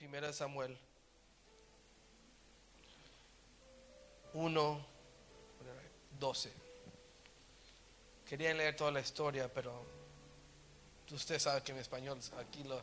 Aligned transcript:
1 0.00 0.32
Samuel 0.32 0.76
1, 4.34 4.86
12. 6.18 6.52
Quería 8.28 8.52
leer 8.54 8.76
toda 8.76 8.90
la 8.90 9.00
historia, 9.00 9.52
pero 9.52 9.84
usted 11.10 11.38
sabe 11.38 11.62
que 11.62 11.72
en 11.72 11.78
español 11.78 12.18
aquí 12.38 12.64
lo 12.64 12.80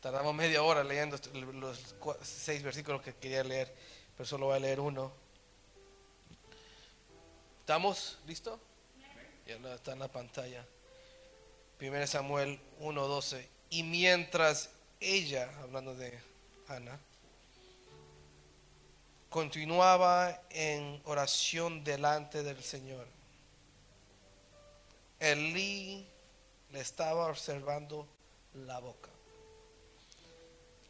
tardamos 0.00 0.34
media 0.34 0.62
hora 0.62 0.84
leyendo 0.84 1.18
los 1.54 1.94
seis 2.22 2.62
versículos 2.62 3.02
que 3.02 3.14
quería 3.14 3.42
leer, 3.44 3.74
pero 4.16 4.26
solo 4.26 4.46
voy 4.46 4.56
a 4.56 4.60
leer 4.60 4.80
uno. 4.80 5.12
¿Estamos? 7.60 8.18
¿Listo? 8.26 8.58
Ya 9.46 9.56
está 9.74 9.92
en 9.92 9.98
la 10.00 10.08
pantalla. 10.08 10.66
1 11.80 12.06
Samuel 12.06 12.60
1:12. 12.80 13.46
Y 13.70 13.82
mientras 13.82 14.70
ella, 15.00 15.50
hablando 15.62 15.94
de 15.94 16.18
Ana, 16.68 16.98
continuaba 19.30 20.42
en 20.50 21.00
oración 21.04 21.84
delante 21.84 22.42
del 22.42 22.62
Señor, 22.62 23.06
Elí 25.20 26.06
le 26.70 26.80
estaba 26.80 27.26
observando 27.26 28.06
la 28.54 28.78
boca. 28.78 29.10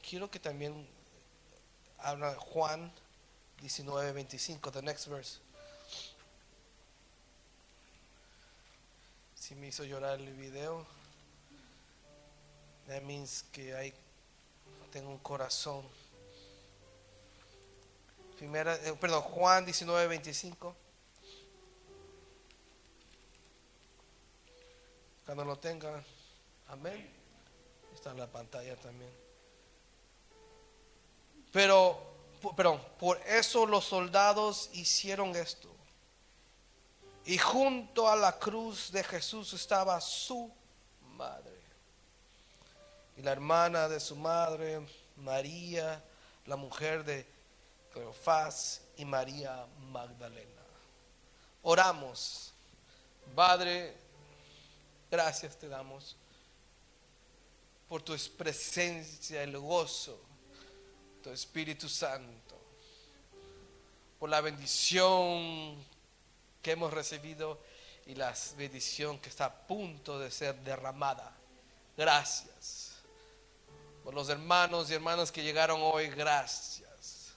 Quiero 0.08 0.30
que 0.30 0.38
también 0.38 0.86
habla 1.98 2.34
Juan 2.34 2.92
19:25, 3.62 4.70
the 4.70 4.82
next 4.82 5.06
verse. 5.08 5.38
Si 9.34 9.54
me 9.54 9.68
hizo 9.68 9.84
llorar 9.84 10.20
el 10.20 10.34
video, 10.34 10.86
that 12.88 13.02
means 13.02 13.44
que 13.52 13.74
hay, 13.74 13.92
tengo 14.90 15.10
un 15.10 15.18
corazón. 15.18 15.84
Primera, 18.38 18.74
eh, 18.76 18.94
perdón, 18.98 19.22
Juan 19.22 19.66
19:25. 19.66 20.74
Cuando 25.26 25.44
lo 25.44 25.58
tenga, 25.58 26.02
amén. 26.68 27.06
Está 27.94 28.12
en 28.12 28.18
la 28.18 28.26
pantalla 28.26 28.76
también. 28.76 29.10
Pero, 31.52 31.98
perdón, 32.56 32.80
por 32.98 33.18
eso 33.26 33.66
los 33.66 33.84
soldados 33.84 34.70
hicieron 34.72 35.36
esto. 35.36 35.68
Y 37.26 37.36
junto 37.36 38.08
a 38.08 38.16
la 38.16 38.38
cruz 38.38 38.90
de 38.90 39.04
Jesús 39.04 39.52
estaba 39.52 40.00
su 40.00 40.50
madre. 41.16 41.57
Y 43.18 43.22
la 43.22 43.32
hermana 43.32 43.88
de 43.88 43.98
su 43.98 44.14
madre, 44.14 44.80
María, 45.16 46.00
la 46.46 46.54
mujer 46.54 47.04
de 47.04 47.26
Cleofás 47.92 48.80
y 48.96 49.04
María 49.04 49.66
Magdalena. 49.90 50.62
Oramos. 51.62 52.52
Padre, 53.34 53.96
gracias 55.10 55.58
te 55.58 55.68
damos 55.68 56.14
por 57.88 58.02
tu 58.02 58.16
presencia, 58.36 59.42
el 59.42 59.58
gozo, 59.58 60.20
tu 61.20 61.30
Espíritu 61.30 61.88
Santo, 61.88 62.56
por 64.20 64.30
la 64.30 64.40
bendición 64.40 65.76
que 66.62 66.70
hemos 66.70 66.92
recibido 66.92 67.58
y 68.06 68.14
la 68.14 68.32
bendición 68.56 69.18
que 69.18 69.28
está 69.28 69.46
a 69.46 69.66
punto 69.66 70.20
de 70.20 70.30
ser 70.30 70.54
derramada. 70.60 71.34
Gracias. 71.96 72.77
Por 74.08 74.14
los 74.14 74.30
hermanos 74.30 74.90
y 74.90 74.94
hermanas 74.94 75.30
que 75.30 75.42
llegaron 75.42 75.80
hoy, 75.82 76.08
gracias. 76.08 77.34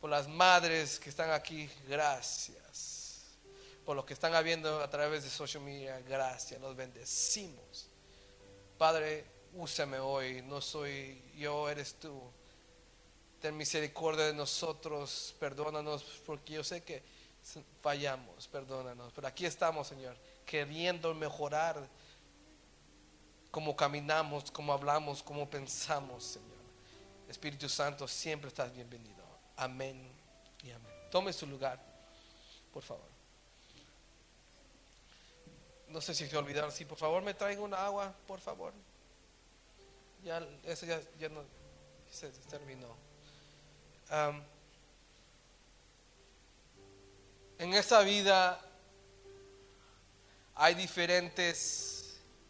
Por 0.00 0.10
las 0.10 0.26
madres 0.26 0.98
que 0.98 1.08
están 1.08 1.30
aquí, 1.30 1.70
gracias. 1.86 3.36
Por 3.84 3.94
los 3.94 4.04
que 4.04 4.12
están 4.12 4.34
habiendo 4.34 4.80
a 4.80 4.90
través 4.90 5.22
de 5.22 5.30
social 5.30 5.62
media, 5.62 6.00
gracias. 6.00 6.60
Los 6.60 6.74
bendecimos. 6.74 7.86
Padre, 8.76 9.24
úsame 9.52 10.00
hoy. 10.00 10.42
No 10.42 10.60
soy 10.60 11.22
yo, 11.36 11.68
eres 11.70 11.94
tú. 11.94 12.20
Ten 13.40 13.56
misericordia 13.56 14.24
de 14.24 14.34
nosotros. 14.34 15.32
Perdónanos 15.38 16.02
porque 16.26 16.54
yo 16.54 16.64
sé 16.64 16.82
que 16.82 17.04
fallamos, 17.80 18.48
perdónanos. 18.48 19.12
Pero 19.14 19.28
aquí 19.28 19.46
estamos, 19.46 19.86
Señor, 19.86 20.16
queriendo 20.44 21.14
mejorar 21.14 21.88
cómo 23.52 23.76
caminamos, 23.76 24.50
cómo 24.50 24.72
hablamos, 24.72 25.22
cómo 25.22 25.48
pensamos, 25.48 26.24
Señor. 26.24 26.50
Espíritu 27.28 27.68
Santo, 27.68 28.08
siempre 28.08 28.48
estás 28.48 28.72
bienvenido. 28.72 29.22
Amén 29.56 30.10
y 30.64 30.70
amén. 30.70 30.92
Tome 31.10 31.32
su 31.32 31.46
lugar, 31.46 31.78
por 32.72 32.82
favor. 32.82 33.06
No 35.88 36.00
sé 36.00 36.14
si 36.14 36.26
se 36.26 36.36
olvidaron. 36.36 36.72
Si 36.72 36.86
por 36.86 36.96
favor 36.96 37.22
me 37.22 37.34
traigan 37.34 37.62
una 37.62 37.84
agua, 37.84 38.14
por 38.26 38.40
favor. 38.40 38.72
Ya, 40.24 40.42
eso 40.64 40.86
ya, 40.86 41.00
ya 41.18 41.28
no 41.28 41.44
se, 42.10 42.30
terminó. 42.48 42.96
En 47.58 47.74
esta 47.74 48.00
vida 48.00 48.58
hay 50.54 50.74
diferentes 50.74 52.01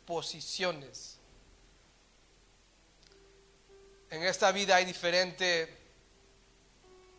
posiciones. 0.06 1.18
En 4.10 4.22
esta 4.24 4.52
vida 4.52 4.76
hay 4.76 4.84
diferentes 4.84 5.68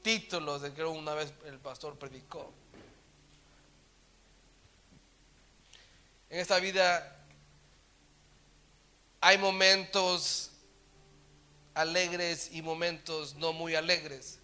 títulos 0.03 0.61
de 0.61 0.73
que 0.73 0.83
una 0.83 1.13
vez 1.13 1.33
el 1.45 1.57
pastor 1.57 1.97
predicó. 1.97 2.51
En 6.29 6.39
esta 6.39 6.59
vida 6.59 7.25
hay 9.21 9.37
momentos 9.37 10.51
alegres 11.73 12.49
y 12.51 12.61
momentos 12.61 13.35
no 13.35 13.53
muy 13.53 13.75
alegres. 13.75 14.39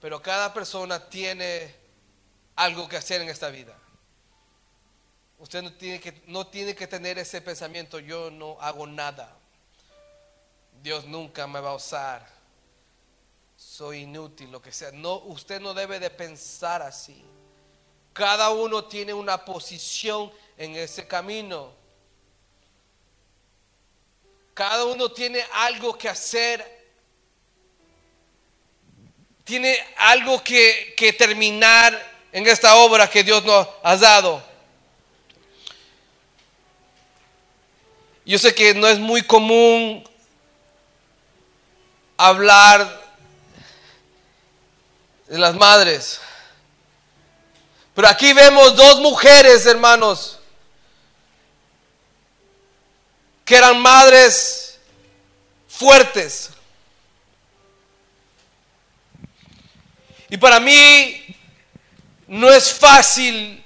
Pero 0.00 0.22
cada 0.22 0.52
persona 0.52 1.08
tiene 1.08 1.74
algo 2.56 2.88
que 2.88 2.96
hacer 2.96 3.20
en 3.20 3.28
esta 3.28 3.48
vida. 3.48 3.79
Usted 5.40 5.62
no 5.62 5.72
tiene 5.72 6.00
que, 6.00 6.22
no 6.26 6.46
tiene 6.46 6.74
que 6.74 6.86
tener 6.86 7.18
ese 7.18 7.40
pensamiento, 7.40 7.98
yo 7.98 8.30
no 8.30 8.56
hago 8.60 8.86
nada. 8.86 9.34
Dios 10.82 11.06
nunca 11.06 11.46
me 11.46 11.60
va 11.60 11.70
a 11.70 11.74
usar. 11.74 12.26
Soy 13.56 14.02
inútil, 14.02 14.50
lo 14.50 14.62
que 14.62 14.72
sea. 14.72 14.92
No, 14.92 15.16
usted 15.16 15.60
no 15.60 15.74
debe 15.74 15.98
de 15.98 16.10
pensar 16.10 16.82
así. 16.82 17.24
Cada 18.12 18.50
uno 18.50 18.84
tiene 18.84 19.12
una 19.12 19.44
posición 19.44 20.30
en 20.56 20.76
ese 20.76 21.06
camino. 21.06 21.72
Cada 24.54 24.84
uno 24.84 25.10
tiene 25.10 25.42
algo 25.52 25.96
que 25.96 26.08
hacer 26.08 26.80
tiene 29.50 29.76
algo 29.96 30.44
que, 30.44 30.94
terminar 31.18 32.00
en 32.30 32.46
esta 32.46 32.76
obra 32.76 33.10
que 33.10 33.24
Dios 33.24 33.44
nos 33.44 33.66
ha 33.82 33.96
dado. 33.96 34.49
Yo 38.24 38.38
sé 38.38 38.54
que 38.54 38.74
no 38.74 38.86
es 38.86 38.98
muy 38.98 39.22
común 39.22 40.04
hablar 42.16 43.00
de 45.26 45.38
las 45.38 45.54
madres. 45.54 46.20
Pero 47.94 48.08
aquí 48.08 48.32
vemos 48.32 48.76
dos 48.76 49.00
mujeres, 49.00 49.64
hermanos, 49.66 50.38
que 53.44 53.56
eran 53.56 53.80
madres 53.80 54.78
fuertes. 55.68 56.50
Y 60.28 60.36
para 60.36 60.60
mí 60.60 61.36
no 62.28 62.50
es 62.50 62.72
fácil 62.72 63.64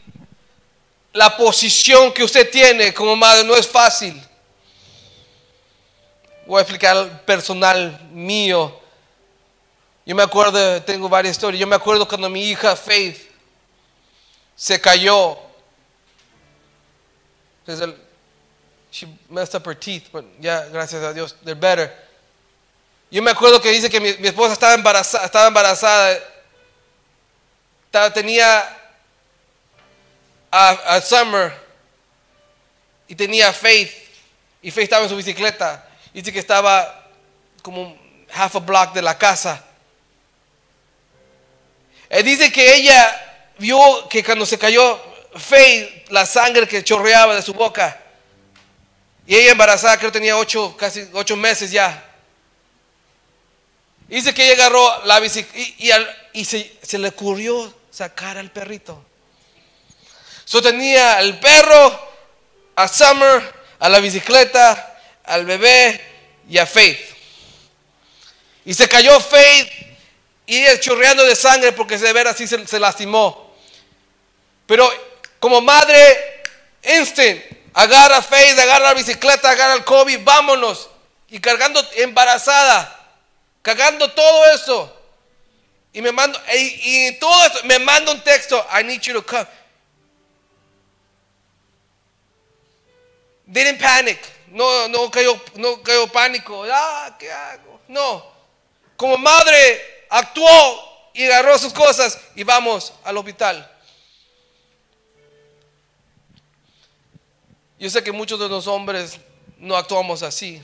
la 1.13 1.37
posición 1.37 2.13
que 2.13 2.25
usted 2.25 2.51
tiene 2.51 2.95
como 2.95 3.15
madre, 3.15 3.45
no 3.45 3.55
es 3.55 3.69
fácil. 3.69 4.24
Voy 6.47 6.59
a 6.59 6.63
explicar 6.63 7.25
personal 7.25 8.09
mío. 8.13 8.81
Yo 10.07 10.15
me 10.15 10.23
acuerdo, 10.23 10.83
tengo 10.83 11.09
varias 11.09 11.37
historias. 11.37 11.61
Yo 11.61 11.67
me 11.67 11.77
acuerdo 11.77 12.07
cuando 12.07 12.29
mi 12.29 12.51
hija 12.51 12.77
Faith 12.77 13.31
se 14.55 14.81
cayó. 14.81 15.39
She 18.91 19.09
messed 19.29 19.55
up 19.55 19.67
her 19.67 19.75
teeth, 19.75 20.05
but 20.13 20.25
ya, 20.39 20.67
gracias 20.67 21.03
a 21.03 21.13
Dios, 21.13 21.35
they're 21.43 21.59
better. 21.59 21.91
Yo 23.11 23.23
me 23.23 23.31
acuerdo 23.31 23.61
que 23.61 23.71
dice 23.71 23.91
que 23.91 24.01
mi, 24.01 24.09
esposa 24.09 24.53
estaba 24.53 24.75
embarazada, 24.75 25.25
estaba 25.25 25.49
embarazada 25.49 26.21
tenía 28.13 28.65
a, 30.51 31.01
Summer 31.01 31.53
y 33.09 33.15
tenía 33.15 33.53
Faith. 33.53 33.93
Y 34.63 34.71
Faith 34.71 34.85
estaba 34.85 35.05
en 35.05 35.11
su 35.11 35.17
bicicleta. 35.17 35.87
Dice 36.15 36.33
que 36.33 36.39
estaba 36.39 37.11
como 37.61 37.99
half 38.33 38.55
a 38.55 38.61
block 38.61 38.95
de 38.95 39.03
la 39.03 39.19
casa. 39.19 39.63
Eh, 42.09 42.23
dice 42.23 42.53
que 42.53 42.77
ella 42.77 43.53
vio 43.59 44.09
que 44.09 44.23
cuando 44.23 44.47
se 44.47 44.57
cayó 44.57 45.01
Faith, 45.37 46.09
la 46.11 46.25
sangre 46.25 46.69
que 46.69 46.85
chorreaba 46.85 47.35
de 47.35 47.43
su 47.43 47.53
boca. 47.53 48.01
Y 49.27 49.35
ella 49.35 49.53
embarazada, 49.53 49.97
creo 49.99 50.13
que 50.13 50.19
tenía 50.21 50.37
ocho, 50.37 50.77
casi 50.77 51.09
ocho 51.13 51.35
meses 51.35 51.73
ya. 51.73 52.05
Dice 54.07 54.33
que 54.33 54.45
ella 54.45 54.55
agarró 54.55 55.05
la 55.07 55.19
bicicleta 55.19 56.15
y, 56.33 56.45
se, 56.45 56.79
se, 56.81 56.99
le 56.99 57.09
ocurrió 57.09 57.75
sacar 57.91 58.39
al 58.39 58.53
perrito. 58.53 59.05
So 60.45 60.63
tenía 60.63 61.19
el 61.21 61.41
perro, 61.41 62.13
a 62.77 62.87
Summer, 62.87 63.43
a 63.81 63.89
la 63.89 63.99
bicicleta, 63.99 64.94
al 65.25 65.45
bebé 65.45 66.01
y 66.49 66.59
a 66.59 66.67
Faith. 66.67 67.01
Y 68.65 68.75
se 68.75 68.89
cayó 68.89 69.21
Faith 69.21 69.71
y 70.47 70.65
chorreando 70.81 71.25
de 71.25 71.37
sangre 71.37 71.73
porque 71.73 71.99
de 71.99 72.13
ver 72.13 72.29
así 72.29 72.47
se, 72.47 72.67
se 72.67 72.79
lastimó. 72.79 73.55
Pero 74.67 74.91
como 75.39 75.61
madre, 75.61 76.43
instant, 76.83 77.41
agarra 77.73 78.23
Faith, 78.23 78.59
agarra 78.59 78.87
la 78.87 78.95
bicicleta, 78.95 79.51
agarra 79.51 79.75
el 79.75 79.85
Kobe, 79.85 80.19
vámonos. 80.19 80.91
Y 81.29 81.41
cargando 81.41 81.87
embarazada, 81.97 83.11
cagando 83.63 84.11
todo 84.13 84.47
eso. 84.53 85.01
Y 85.93 86.03
me 86.03 86.13
mando, 86.13 86.41
y, 86.55 87.07
y 87.07 87.19
todo 87.19 87.45
eso, 87.47 87.61
me 87.65 87.79
manda 87.79 88.13
un 88.13 88.23
texto, 88.23 88.65
I 88.71 88.83
need 88.83 89.01
you 89.01 89.15
to 89.15 89.25
come. 89.25 89.47
Didn't 93.47 93.79
panic. 93.79 94.19
No, 94.55 94.87
no 94.87 95.11
cayó, 95.11 95.37
no 95.57 95.83
cayó 95.83 96.07
pánico. 96.07 96.65
Ah, 96.73 97.17
¿qué 97.19 97.31
hago? 97.31 97.81
No. 97.89 98.25
Como 98.97 99.19
madre 99.19 100.07
actuó 100.09 101.11
y 101.13 101.25
agarró 101.25 101.59
sus 101.59 101.73
cosas 101.73 102.21
y 102.37 102.45
vamos 102.45 102.93
al 103.03 103.17
hospital. 103.17 103.69
Yo 107.81 107.91
sé 107.91 108.05
que 108.05 108.13
muchos 108.13 108.39
de 108.39 108.49
los 108.49 108.69
hombres 108.69 109.19
no 109.59 109.77
actuamos 109.77 110.23
así. 110.23 110.63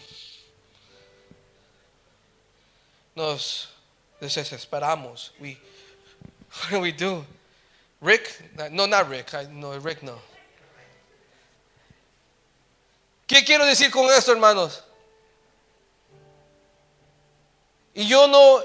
Nos 3.17 3.71
desesperamos. 4.21 5.33
We, 5.41 5.59
what 6.63 6.71
do 6.71 6.81
we 6.81 6.93
do? 6.93 7.27
Rick? 8.01 8.53
No, 8.71 8.87
not 8.87 9.09
Rick. 9.09 9.33
No, 9.51 9.77
Rick 9.81 10.03
no. 10.03 10.30
¿Qué 13.31 13.45
quiero 13.45 13.65
decir 13.65 13.93
con 13.93 14.11
esto, 14.11 14.33
hermanos? 14.33 14.83
Y 17.95 18.09
yo 18.09 18.27
no 18.27 18.61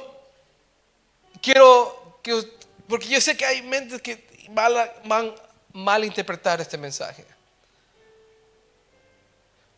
quiero 1.39 2.17
que, 2.23 2.41
porque 2.89 3.07
yo 3.07 3.21
sé 3.21 3.37
que 3.37 3.45
hay 3.45 3.61
mentes 3.61 4.01
que 4.01 4.25
van 4.49 4.75
a 4.75 5.35
malinterpretar 5.71 6.61
este 6.61 6.79
mensaje. 6.79 7.23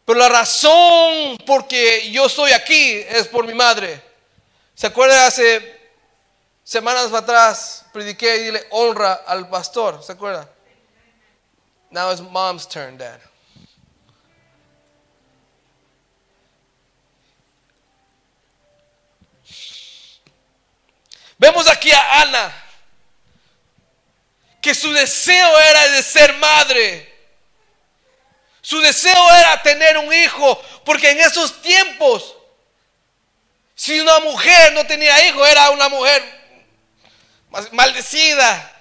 Pero 0.05 0.19
la 0.19 0.29
razón 0.29 1.37
por 1.45 1.67
que 1.67 2.09
yo 2.09 2.27
estoy 2.27 2.53
aquí 2.53 3.03
es 3.09 3.27
por 3.27 3.45
mi 3.45 3.53
madre. 3.53 4.01
¿Se 4.73 4.87
acuerdan 4.87 5.19
hace 5.25 5.81
semanas 6.63 7.11
atrás 7.11 7.83
prediqué 7.91 8.37
y 8.37 8.43
dile 8.45 8.67
honra 8.69 9.15
al 9.27 9.49
pastor? 9.49 10.01
¿Se 10.01 10.13
acuerda? 10.13 10.49
Now 11.91 12.09
it's 12.09 12.21
mom's 12.21 12.65
turn, 12.65 12.97
dad. 12.97 13.19
Vemos 21.37 21.67
aquí 21.67 21.91
a 21.91 22.21
Ana, 22.21 22.65
que 24.61 24.73
su 24.73 24.91
deseo 24.91 25.59
era 25.59 25.87
de 25.89 26.03
ser 26.03 26.33
madre. 26.37 27.15
Su 28.61 28.79
deseo 28.81 29.31
era 29.35 29.61
tener 29.61 29.97
un 29.97 30.11
hijo, 30.13 30.61
porque 30.83 31.11
en 31.11 31.19
esos 31.21 31.61
tiempos, 31.61 32.35
si 33.75 33.99
una 33.99 34.19
mujer 34.19 34.73
no 34.73 34.85
tenía 34.85 35.27
hijo, 35.27 35.45
era 35.45 35.69
una 35.69 35.87
mujer 35.89 36.37
maldecida. 37.71 38.73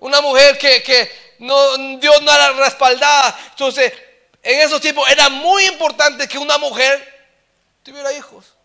Una 0.00 0.20
mujer 0.20 0.58
que, 0.58 0.82
que 0.82 1.36
no, 1.38 1.76
Dios 1.98 2.22
no 2.22 2.32
era 2.32 2.52
respaldada. 2.52 3.38
Entonces, 3.50 3.92
en 4.42 4.60
esos 4.60 4.80
tiempos 4.80 5.08
era 5.10 5.28
muy 5.28 5.64
importante 5.66 6.26
que 6.28 6.38
una 6.38 6.58
mujer 6.58 7.30
tuviera 7.82 8.12
hijos. 8.12 8.57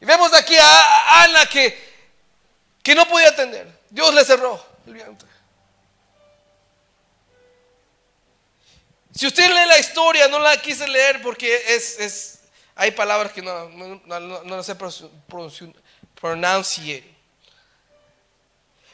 Y 0.00 0.04
vemos 0.04 0.32
aquí 0.32 0.56
a 0.56 1.22
Ana 1.22 1.46
que, 1.46 1.76
que 2.82 2.94
no 2.94 3.06
podía 3.08 3.28
atender. 3.28 3.66
Dios 3.90 4.14
le 4.14 4.24
cerró 4.24 4.64
el 4.86 4.94
vientre. 4.94 5.28
Si 9.14 9.26
usted 9.26 9.48
lee 9.48 9.66
la 9.66 9.78
historia, 9.78 10.28
no 10.28 10.38
la 10.38 10.60
quise 10.62 10.86
leer 10.86 11.20
porque 11.22 11.74
es, 11.74 11.98
es 11.98 12.38
hay 12.76 12.92
palabras 12.92 13.32
que 13.32 13.42
no, 13.42 13.68
no, 13.70 14.00
no, 14.20 14.42
no 14.44 14.62
sé 14.62 14.76
pronunciar. 14.76 15.70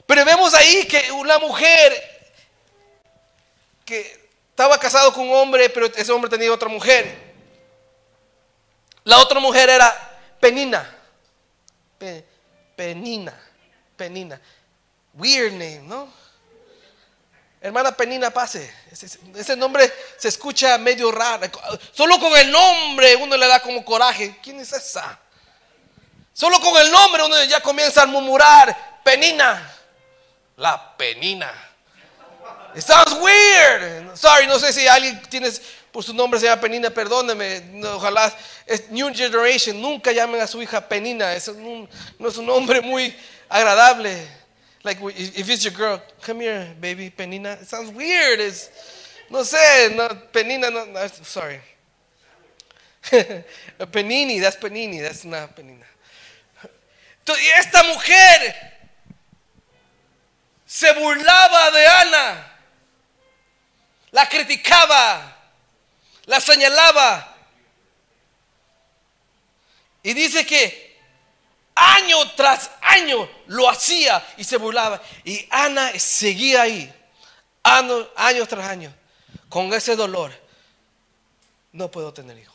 Pero 0.06 0.24
vemos 0.24 0.54
ahí 0.54 0.86
que 0.86 1.12
una 1.12 1.38
mujer 1.38 1.92
que 3.84 4.28
estaba 4.48 4.78
casado 4.78 5.12
con 5.12 5.28
un 5.28 5.34
hombre, 5.34 5.68
pero 5.68 5.86
ese 5.86 6.12
hombre 6.12 6.30
tenía 6.30 6.50
otra 6.52 6.68
mujer. 6.68 7.34
La 9.04 9.18
otra 9.18 9.38
mujer 9.40 9.68
era 9.68 10.13
Penina. 10.44 10.84
Penina. 12.76 13.32
Penina. 13.96 14.38
Weird 15.14 15.52
name, 15.52 15.80
¿no? 15.86 16.12
Hermana 17.62 17.92
Penina, 17.92 18.30
pase. 18.30 18.70
Ese, 18.92 19.56
nombre 19.56 19.90
se 20.18 20.28
escucha 20.28 20.76
medio 20.76 21.10
raro. 21.10 21.50
Solo 21.92 22.20
con 22.20 22.36
el 22.36 22.50
nombre 22.50 23.16
uno 23.16 23.38
le 23.38 23.46
da 23.46 23.60
como 23.60 23.82
coraje. 23.82 24.38
¿Quién 24.42 24.60
es 24.60 24.70
esa? 24.74 25.18
Solo 26.34 26.60
con 26.60 26.76
el 26.76 26.92
nombre 26.92 27.24
uno 27.24 27.42
ya 27.44 27.62
comienza 27.62 28.02
a 28.02 28.06
murmurar. 28.06 29.00
Penina. 29.02 29.74
La 30.58 30.94
penina. 30.98 31.50
It 32.74 32.82
sounds 32.82 33.14
weird. 33.14 34.14
Sorry, 34.14 34.46
no 34.46 34.58
sé 34.58 34.74
si 34.74 34.86
alguien 34.86 35.22
tiene 35.30 35.50
por 35.94 36.02
su 36.02 36.12
nombre 36.12 36.40
se 36.40 36.46
llama 36.46 36.60
Penina, 36.60 36.90
perdóneme. 36.90 37.62
ojalá 37.84 38.36
es 38.66 38.90
New 38.90 39.14
Generation. 39.14 39.80
Nunca 39.80 40.10
llamen 40.10 40.40
a 40.40 40.46
su 40.48 40.60
hija 40.60 40.88
Penina. 40.88 41.32
Es 41.32 41.46
no 41.46 42.28
es 42.28 42.36
un 42.36 42.46
nombre 42.46 42.80
muy 42.80 43.16
agradable. 43.48 44.26
Like 44.82 45.00
if 45.16 45.48
it's 45.48 45.62
your 45.62 45.72
girl, 45.72 46.02
come 46.26 46.40
here, 46.40 46.74
baby, 46.80 47.12
Penina. 47.16 47.62
It 47.62 47.68
sounds 47.68 47.92
weird. 47.94 48.40
It's, 48.40 48.70
no 49.30 49.44
sé, 49.44 49.94
no, 49.94 50.08
Penina, 50.32 50.68
no, 50.68 50.84
no 50.84 51.08
sorry. 51.22 51.60
Penini, 53.92 54.40
that's 54.40 54.56
Penini, 54.56 55.00
that's 55.00 55.24
not 55.24 55.54
Penina. 55.54 55.86
Y 57.24 57.50
esta 57.56 57.84
mujer 57.84 58.54
se 60.66 60.92
burlaba 60.94 61.70
de 61.70 61.86
Ana, 61.86 62.52
la 64.10 64.28
criticaba 64.28 65.33
la 66.26 66.40
señalaba. 66.40 67.34
Y 70.02 70.12
dice 70.12 70.44
que 70.44 70.84
año 71.74 72.30
tras 72.32 72.70
año 72.80 73.28
lo 73.46 73.68
hacía 73.68 74.24
y 74.36 74.44
se 74.44 74.56
burlaba. 74.56 75.00
Y 75.24 75.46
Ana 75.50 75.98
seguía 75.98 76.62
ahí, 76.62 76.92
año, 77.62 78.46
tras 78.46 78.68
año, 78.68 78.94
con 79.48 79.72
ese 79.72 79.96
dolor. 79.96 80.32
No 81.72 81.90
puedo 81.90 82.12
tener 82.12 82.38
hijos. 82.38 82.54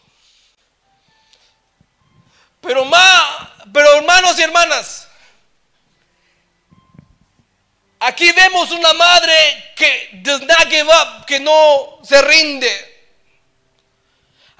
Pero, 2.61 2.85
más, 2.85 3.49
pero 3.73 3.95
hermanos 3.95 4.37
y 4.37 4.43
hermanas, 4.43 5.07
aquí 7.99 8.31
vemos 8.31 8.71
una 8.71 8.93
madre 8.93 9.73
que 9.75 10.09
does 10.21 10.41
not 10.41 10.67
give 10.69 10.83
up, 10.83 11.25
que 11.25 11.39
no 11.39 11.99
se 12.03 12.21
rinde. 12.21 12.88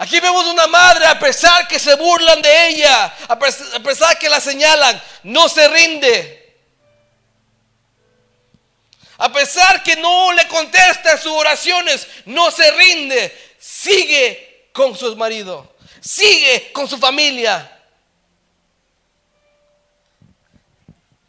Aquí 0.01 0.21
vemos 0.21 0.47
una 0.47 0.65
madre, 0.65 1.05
a 1.07 1.19
pesar 1.19 1.67
que 1.67 1.77
se 1.77 1.93
burlan 1.95 2.41
de 2.41 2.67
ella, 2.69 3.13
a 3.27 3.37
pesar 3.37 4.17
que 4.17 4.29
la 4.29 4.39
señalan, 4.39 5.03
no 5.23 5.49
se 5.49 5.67
rinde. 5.67 6.55
A 9.17 9.29
pesar 9.29 9.83
que 9.83 9.97
no 9.97 10.31
le 10.31 10.47
contesta 10.47 11.17
sus 11.17 11.33
oraciones, 11.33 12.07
no 12.23 12.49
se 12.49 12.71
rinde. 12.71 13.55
Sigue 13.59 14.69
con 14.71 14.95
su 14.97 15.13
marido, 15.17 15.75
sigue 15.99 16.71
con 16.71 16.87
su 16.87 16.97
familia. 16.97 17.69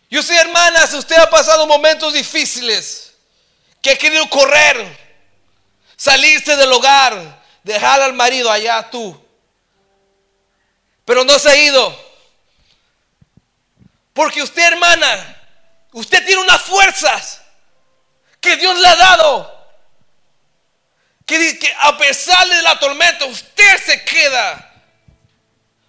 Yo 0.09 0.23
sé, 0.23 0.37
hermanas, 0.37 0.95
usted 0.95 1.17
ha 1.17 1.29
pasado 1.29 1.67
momentos 1.67 2.13
difíciles, 2.13 3.15
que 3.83 3.91
ha 3.91 3.99
querido 3.99 4.31
correr, 4.31 4.97
salirse 5.97 6.55
del 6.55 6.73
hogar, 6.73 7.40
dejar 7.63 8.01
al 8.01 8.13
marido 8.13 8.51
allá 8.51 8.91
tú. 8.91 9.19
Pero 11.05 11.25
no 11.25 11.39
se 11.39 11.51
ha 11.51 11.57
ido. 11.57 12.11
Porque 14.13 14.43
usted, 14.43 14.63
hermana, 14.63 15.37
usted 15.93 16.25
tiene 16.25 16.43
unas 16.43 16.63
fuerzas 16.63 17.41
que 18.41 18.57
Dios 18.57 18.79
le 18.79 18.89
ha 18.89 18.97
dado. 18.97 19.61
Que, 21.27 21.59
que 21.59 21.75
a 21.81 21.97
pesar 21.97 22.47
de 22.49 22.63
la 22.63 22.79
tormenta, 22.79 23.25
usted 23.25 23.83
se 23.85 24.05
queda. 24.05 24.67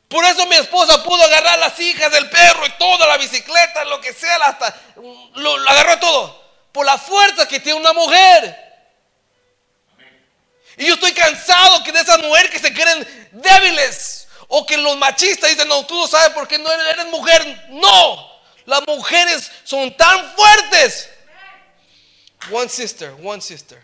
Por 0.07 0.25
eso 0.25 0.45
mi 0.47 0.55
esposa 0.55 1.03
pudo 1.03 1.23
agarrar 1.23 1.57
las 1.59 1.79
hijas 1.79 2.11
del 2.11 2.29
perro 2.29 2.65
y 2.65 2.71
toda 2.71 3.07
la 3.07 3.17
bicicleta, 3.17 3.85
lo 3.85 4.01
que 4.01 4.13
sea, 4.13 4.35
hasta 4.37 4.75
lo, 5.35 5.57
lo 5.57 5.69
agarró 5.69 5.99
todo. 5.99 6.43
Por 6.71 6.85
la 6.85 6.97
fuerza 6.97 7.47
que 7.47 7.59
tiene 7.59 7.79
una 7.79 7.93
mujer. 7.93 8.70
Y 10.81 10.87
yo 10.87 10.95
estoy 10.95 11.13
cansado 11.13 11.83
que 11.83 11.91
de 11.91 11.99
esas 11.99 12.17
mujeres 12.17 12.49
que 12.49 12.57
se 12.57 12.73
creen 12.73 13.29
débiles 13.33 14.27
o 14.47 14.65
que 14.65 14.75
los 14.77 14.97
machistas 14.97 15.51
dicen, 15.51 15.67
no, 15.67 15.85
tú 15.85 15.93
no 15.93 16.07
sabes 16.07 16.29
por 16.29 16.47
qué 16.47 16.57
no 16.57 16.71
eres 16.71 17.05
mujer. 17.05 17.67
No, 17.69 18.41
las 18.65 18.81
mujeres 18.87 19.51
son 19.63 19.95
tan 19.95 20.33
fuertes. 20.33 21.07
One 22.51 22.67
sister, 22.67 23.13
one 23.21 23.39
sister. 23.43 23.77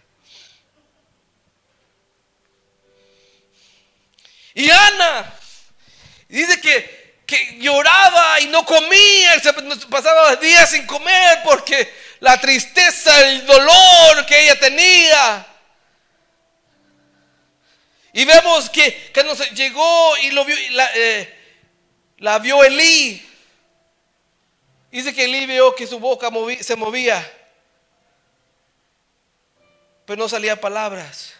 Y 4.55 4.67
Ana 4.71 5.35
dice 6.27 6.59
que, 6.59 7.21
que 7.27 7.59
lloraba 7.59 8.39
y 8.39 8.47
no 8.47 8.65
comía, 8.65 9.39
se 9.39 9.53
pasaba 9.87 10.35
días 10.37 10.71
sin 10.71 10.87
comer 10.87 11.43
porque 11.43 11.93
la 12.21 12.41
tristeza, 12.41 13.21
el 13.21 13.45
dolor 13.45 14.25
que 14.25 14.45
ella 14.45 14.59
tenía. 14.59 15.53
Y 18.13 18.25
vemos 18.25 18.69
que 18.69 19.11
cuando 19.13 19.33
llegó 19.33 20.17
y 20.17 20.31
lo 20.31 20.45
vio, 20.45 20.55
la, 20.71 20.89
eh, 20.95 21.37
la 22.17 22.39
vio 22.39 22.63
Elí. 22.63 23.23
Dice 24.91 25.13
que 25.13 25.25
Elí 25.25 25.45
vio 25.45 25.75
que 25.75 25.85
su 25.85 25.99
boca 25.99 26.29
se 26.61 26.75
movía, 26.75 27.31
pero 30.05 30.17
no 30.19 30.29
salía 30.29 30.59
palabras. 30.59 31.33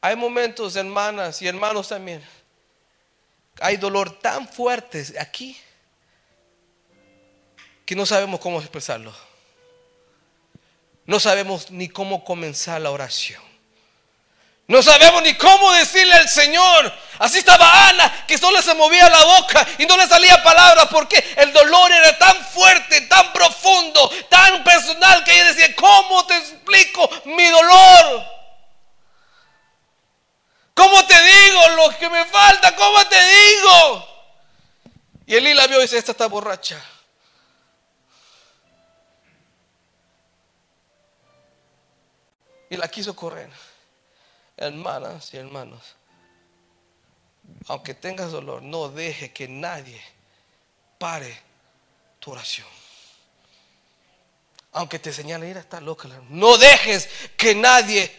Hay 0.00 0.16
momentos, 0.16 0.76
hermanas 0.76 1.42
y 1.42 1.48
hermanos 1.48 1.88
también, 1.88 2.24
hay 3.60 3.76
dolor 3.76 4.18
tan 4.20 4.48
fuerte 4.48 5.04
aquí 5.18 5.56
que 7.84 7.96
no 7.96 8.06
sabemos 8.06 8.40
cómo 8.40 8.60
expresarlo. 8.60 9.12
No 11.06 11.20
sabemos 11.20 11.70
ni 11.70 11.88
cómo 11.88 12.24
comenzar 12.24 12.80
la 12.80 12.90
oración. 12.90 13.42
No 14.68 14.82
sabemos 14.82 15.22
ni 15.22 15.34
cómo 15.34 15.72
decirle 15.72 16.14
al 16.14 16.28
Señor. 16.28 16.92
Así 17.20 17.38
estaba 17.38 17.88
Ana, 17.88 18.26
que 18.26 18.36
solo 18.36 18.60
se 18.60 18.74
movía 18.74 19.08
la 19.08 19.24
boca 19.24 19.66
y 19.78 19.86
no 19.86 19.96
le 19.96 20.08
salía 20.08 20.42
palabra 20.42 20.88
porque 20.88 21.24
el 21.36 21.52
dolor 21.52 21.92
era 21.92 22.18
tan 22.18 22.44
fuerte, 22.46 23.02
tan 23.02 23.32
profundo, 23.32 24.10
tan 24.28 24.64
personal 24.64 25.22
que 25.22 25.32
ella 25.32 25.52
decía, 25.52 25.74
¿cómo 25.76 26.26
te 26.26 26.36
explico 26.36 27.08
mi 27.26 27.46
dolor? 27.46 28.24
¿Cómo 30.74 31.06
te 31.06 31.22
digo 31.22 31.68
lo 31.76 31.96
que 31.98 32.10
me 32.10 32.24
falta? 32.24 32.74
¿Cómo 32.74 33.06
te 33.06 33.16
digo? 33.16 34.08
Y 35.26 35.36
Elí 35.36 35.54
la 35.54 35.68
vio 35.68 35.78
y 35.78 35.82
dice, 35.82 35.96
esta 35.96 36.10
está 36.10 36.26
borracha. 36.26 36.82
Y 42.70 42.76
la 42.76 42.88
quiso 42.88 43.14
correr. 43.14 43.50
Hermanas 44.56 45.32
y 45.34 45.36
hermanos, 45.36 45.96
aunque 47.68 47.94
tengas 47.94 48.32
dolor, 48.32 48.62
no 48.62 48.88
deje 48.88 49.32
que 49.32 49.48
nadie 49.48 50.02
pare 50.98 51.38
tu 52.18 52.32
oración. 52.32 52.66
Aunque 54.72 54.98
te 54.98 55.12
señale, 55.12 55.48
ir 55.48 55.56
a 55.56 55.60
estar 55.60 55.82
loca, 55.82 56.08
no 56.28 56.56
dejes 56.58 57.08
que 57.36 57.54
nadie 57.54 58.10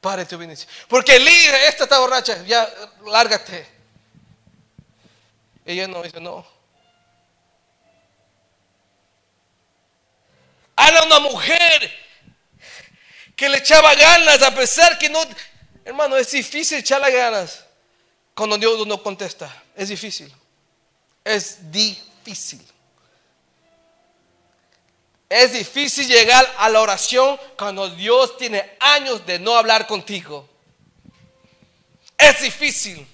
pare 0.00 0.24
tu 0.24 0.38
bendición. 0.38 0.70
Porque 0.88 1.16
el 1.16 1.26
esta 1.28 1.84
está 1.84 1.98
borracha, 1.98 2.42
ya 2.44 2.68
lárgate. 3.06 3.66
Ella 5.64 5.86
no 5.86 6.02
dice, 6.02 6.20
no, 6.20 6.46
Ana 10.88 11.02
una 11.04 11.20
mujer 11.20 11.90
que 13.36 13.48
le 13.48 13.58
echaba 13.58 13.94
ganas 13.94 14.42
a 14.42 14.54
pesar 14.54 14.98
que 14.98 15.08
no... 15.08 15.20
Hermano, 15.84 16.16
es 16.16 16.30
difícil 16.30 16.78
echarle 16.78 17.10
ganas 17.10 17.64
cuando 18.34 18.58
Dios 18.58 18.86
no 18.86 19.02
contesta. 19.02 19.50
Es 19.74 19.88
difícil. 19.88 20.32
Es 21.24 21.70
difícil. 21.70 22.66
Es 25.28 25.52
difícil 25.52 26.08
llegar 26.08 26.46
a 26.58 26.68
la 26.68 26.80
oración 26.80 27.38
cuando 27.56 27.88
Dios 27.90 28.36
tiene 28.38 28.76
años 28.80 29.24
de 29.26 29.38
no 29.38 29.56
hablar 29.56 29.86
contigo. 29.86 30.48
Es 32.16 32.40
difícil. 32.40 33.06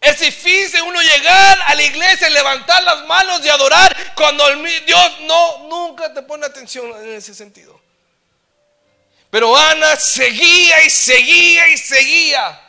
Es 0.00 0.18
difícil 0.18 0.80
uno 0.82 1.00
llegar 1.02 1.58
a 1.66 1.74
la 1.74 1.82
iglesia 1.82 2.30
levantar 2.30 2.82
las 2.84 3.06
manos 3.06 3.44
y 3.44 3.50
adorar 3.50 4.14
cuando 4.14 4.48
Dios 4.86 5.20
no 5.20 5.68
nunca 5.68 6.12
te 6.14 6.22
pone 6.22 6.46
atención 6.46 6.90
en 7.04 7.16
ese 7.16 7.34
sentido. 7.34 7.78
Pero 9.30 9.54
Ana 9.54 9.96
seguía 9.96 10.82
y 10.84 10.90
seguía 10.90 11.68
y 11.68 11.76
seguía 11.76 12.60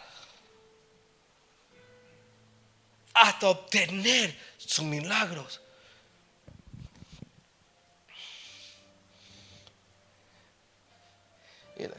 hasta 3.13 3.47
obtener 3.47 4.37
sus 4.57 4.83
milagros. 4.83 5.61
Mira, 11.77 11.95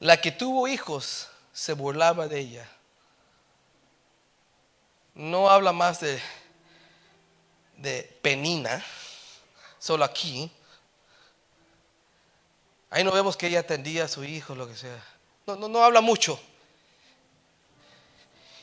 la 0.00 0.20
que 0.20 0.32
tuvo 0.32 0.66
hijos 0.66 1.28
se 1.52 1.72
burlaba 1.72 2.26
de 2.26 2.40
ella 2.40 2.75
no 5.16 5.50
habla 5.50 5.72
más 5.72 5.98
de, 5.98 6.20
de 7.78 8.04
Penina, 8.22 8.84
solo 9.80 10.04
aquí. 10.04 10.48
Ahí 12.90 13.02
no 13.02 13.10
vemos 13.10 13.36
que 13.36 13.48
ella 13.48 13.60
atendía 13.60 14.04
a 14.04 14.08
su 14.08 14.22
hijo, 14.22 14.54
lo 14.54 14.68
que 14.68 14.76
sea. 14.76 15.04
No, 15.48 15.56
no, 15.56 15.68
no 15.68 15.82
habla 15.82 16.00
mucho. 16.00 16.40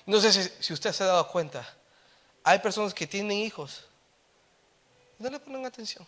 No 0.05 0.21
sé 0.21 0.31
si, 0.31 0.49
si, 0.63 0.71
usted 0.71 0.93
se 0.93 1.03
ha 1.03 1.07
dado 1.07 1.27
cuenta. 1.27 1.67
Hay 2.45 2.59
personas 2.59 2.93
que 2.93 3.05
tienen 3.05 3.37
hijos 3.37 3.85
no 5.23 5.29
le 5.29 5.39
ponen 5.39 5.65
atención. 5.65 6.05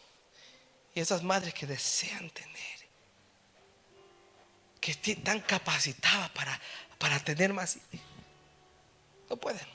Y 0.94 1.00
esas 1.00 1.24
madres 1.24 1.54
que 1.54 1.66
desean 1.66 2.30
tener, 2.30 2.80
que 4.80 4.92
están 4.92 5.40
capacitadas 5.42 6.30
para, 6.32 6.60
para 6.98 7.20
tener 7.20 7.54
más, 7.54 7.78
no 9.30 9.38
pueden. 9.38 9.75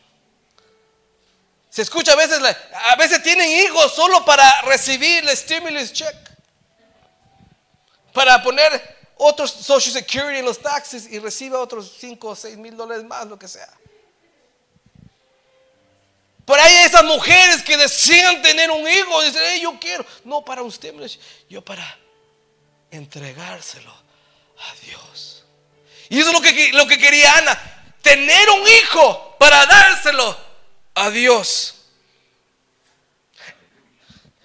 Se 1.71 1.83
escucha 1.83 2.13
a 2.13 2.17
veces, 2.17 2.41
a 2.75 2.97
veces 2.97 3.23
tienen 3.23 3.49
hijos 3.49 3.95
solo 3.95 4.25
para 4.25 4.63
recibir 4.63 5.25
el 5.25 5.37
stimulus 5.37 5.93
check. 5.93 6.17
Para 8.13 8.43
poner 8.43 8.99
otros 9.17 9.53
Social 9.53 9.93
Security 9.93 10.39
en 10.39 10.45
los 10.45 10.61
taxes 10.61 11.07
y 11.11 11.21
reciba 11.21 11.61
otros 11.61 11.97
5 12.01 12.29
o 12.29 12.35
6 12.35 12.57
mil 12.57 12.77
dólares 12.77 13.05
más, 13.05 13.27
lo 13.27 13.39
que 13.39 13.47
sea. 13.47 13.69
Ahí 16.59 16.75
hay 16.75 16.85
esas 16.87 17.05
mujeres 17.05 17.63
que 17.63 17.77
desean 17.77 18.43
tener 18.43 18.71
un 18.71 18.87
hijo, 18.89 19.23
dicen, 19.23 19.61
yo 19.61 19.79
quiero. 19.79 20.05
No 20.25 20.45
para 20.45 20.63
un 20.63 20.73
stimulus, 20.73 21.21
yo 21.49 21.63
para 21.63 21.99
entregárselo 22.91 23.93
a 23.93 24.75
Dios. 24.85 25.45
Y 26.09 26.19
eso 26.19 26.31
es 26.31 26.35
lo 26.35 26.43
que, 26.43 26.73
lo 26.73 26.87
que 26.89 26.99
quería 26.99 27.37
Ana, 27.37 27.85
tener 28.03 28.51
un 28.51 28.67
hijo 28.67 29.37
para 29.39 29.65
dárselo 29.67 30.37
a 30.95 31.11
Dios. 31.11 31.75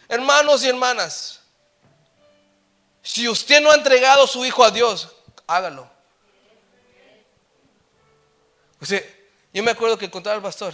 Hermanos 0.08 0.64
y 0.64 0.70
hermanas, 0.70 1.42
si 3.02 3.28
usted 3.28 3.62
no 3.62 3.72
ha 3.72 3.76
entregado 3.76 4.28
su 4.28 4.46
hijo 4.46 4.64
a 4.64 4.72
Dios, 4.72 5.16
hágalo. 5.48 5.90
yo 9.54 9.64
me 9.64 9.72
acuerdo 9.72 9.98
que 9.98 10.10
contaba 10.10 10.36
al 10.36 10.42
pastor 10.42 10.74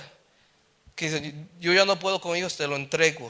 que 0.95 1.09
dice, 1.09 1.33
yo 1.59 1.73
ya 1.73 1.85
no 1.85 1.97
puedo 1.97 2.19
con 2.19 2.35
ellos, 2.35 2.55
te 2.55 2.67
lo 2.67 2.75
entrego. 2.75 3.29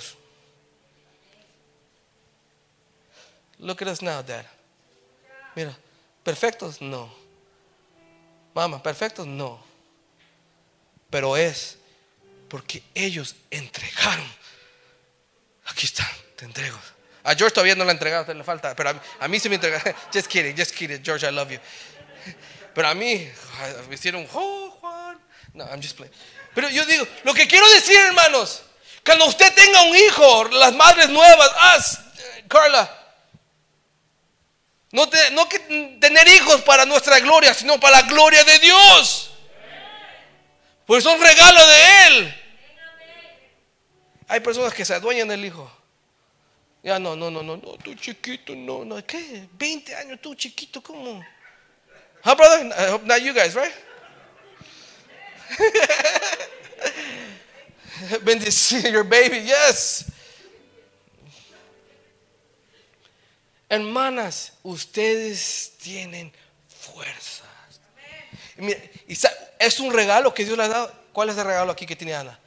Look 3.60 3.84
at 3.84 3.88
us 3.90 4.02
now, 4.02 4.24
Dad. 4.24 4.46
Mira, 5.56 5.78
perfectos 6.24 6.82
no. 6.82 7.14
Mamá, 8.54 8.82
perfectos 8.82 9.28
no. 9.28 9.64
Pero 11.10 11.38
es 11.38 11.78
porque 12.52 12.84
ellos 12.94 13.34
entregaron. 13.50 14.30
Aquí 15.68 15.86
están, 15.86 16.08
te 16.36 16.44
entrego 16.44 16.78
A 17.24 17.34
George 17.34 17.54
todavía 17.54 17.76
no 17.76 17.86
la 17.86 17.92
ha 17.92 17.94
entregado, 17.94 18.34
le 18.34 18.44
falta, 18.44 18.76
pero 18.76 18.90
a, 19.22 19.28
mí- 19.30 19.40
se 19.40 19.48
me 19.48 19.56
entrega. 19.56 19.82
Just 20.14 20.28
kidding, 20.28 20.54
just 20.58 20.76
kidding, 20.76 21.02
George, 21.02 21.26
I 21.26 21.32
love 21.32 21.50
you. 21.50 21.60
Pero 22.76 22.90
a 22.90 22.94
mí 22.94 23.32
me 23.88 23.96
hicieron, 23.96 24.28
oh. 24.34 25.16
No, 25.54 25.64
I'm 25.66 25.82
just 25.82 25.96
playing. 25.96 26.14
Pero 26.54 26.70
yo 26.70 26.86
digo, 26.86 27.08
lo 27.24 27.34
que 27.34 27.48
quiero 27.48 27.70
decir, 27.70 27.98
hermanos, 27.98 28.64
cuando 29.06 29.26
usted 29.26 29.54
tenga 29.54 29.84
un 29.84 29.96
hijo, 29.96 30.44
las 30.50 30.74
madres 30.74 31.10
nuevas, 31.10 31.50
ah, 31.56 31.78
Carla, 32.50 32.98
no, 34.92 35.08
te- 35.08 35.32
no 35.32 35.48
que 35.48 35.60
tener 36.02 36.28
hijos 36.28 36.62
para 36.62 36.86
nuestra 36.86 37.20
gloria, 37.22 37.54
sino 37.54 37.80
para 37.80 38.02
la 38.02 38.08
gloria 38.08 38.44
de 38.44 38.60
Dios. 38.60 39.32
Pues 40.86 41.04
son 41.04 41.22
regalo 41.22 41.66
de 41.68 42.08
Él. 42.08 42.41
Hay 44.32 44.40
personas 44.40 44.74
que 44.74 44.86
se 44.86 44.94
adueñan 44.94 45.28
del 45.28 45.44
hijo. 45.44 45.70
Ya 46.82 46.98
no, 46.98 47.18
no, 47.18 47.30
no, 47.30 47.44
no, 47.44 47.58
no, 47.58 47.74
tú 47.84 47.94
chiquito, 47.96 48.56
no, 48.56 48.86
no, 48.86 49.06
¿qué? 49.06 49.50
20 49.52 49.94
años, 49.94 50.22
tú 50.22 50.34
chiquito, 50.36 50.82
¿cómo? 50.82 51.22
Huh, 52.24 52.36
brother? 52.38 52.68
I 52.68 52.94
hope 52.94 53.06
not 53.06 53.20
you 53.20 53.34
guys, 53.34 53.56
right? 53.56 53.74
Bendecir 58.24 58.90
your 58.90 59.04
baby, 59.04 59.42
yes. 59.42 60.06
Hermanas, 63.68 64.54
ustedes 64.64 65.74
tienen 65.78 66.32
fuerzas. 66.70 67.50
Y 68.58 68.62
mira, 68.62 68.80
es 69.60 69.80
un 69.82 69.92
regalo 69.92 70.34
que 70.34 70.46
Dios 70.46 70.58
le 70.58 70.64
ha 70.64 70.70
dado. 70.70 70.90
¿Cuál 71.12 71.32
es 71.32 71.38
el 71.38 71.44
regalo 71.44 71.74
aquí 71.74 71.86
que 71.86 71.98
tiene 71.98 72.16
Ana? 72.16 72.40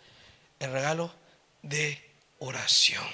El 0.59 0.73
regalo 0.73 1.24
de 1.65 1.99
oración. 2.39 3.05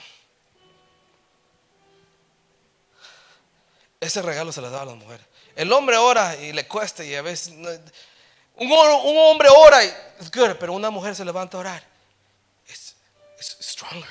Ese 4.01 4.23
regalo 4.23 4.51
se 4.51 4.61
le 4.61 4.71
da 4.71 4.83
a 4.83 4.87
la 4.87 4.95
mujer. 4.95 5.21
El 5.55 5.73
hombre 5.73 5.97
ora 5.97 6.37
y 6.37 6.53
le 6.53 6.67
cuesta 6.67 7.05
y 7.05 7.15
a 7.15 7.23
veces 7.23 7.49
un, 7.49 7.67
un 8.57 9.19
hombre 9.19 9.49
ora 9.49 9.85
y 9.85 9.93
es 10.19 10.31
good, 10.31 10.57
pero 10.59 10.73
una 10.73 10.91
mujer 10.91 11.15
se 11.15 11.25
levanta 11.25 11.57
a 11.57 11.61
orar. 11.61 11.85
Es 12.67 13.57
stronger. 13.61 14.11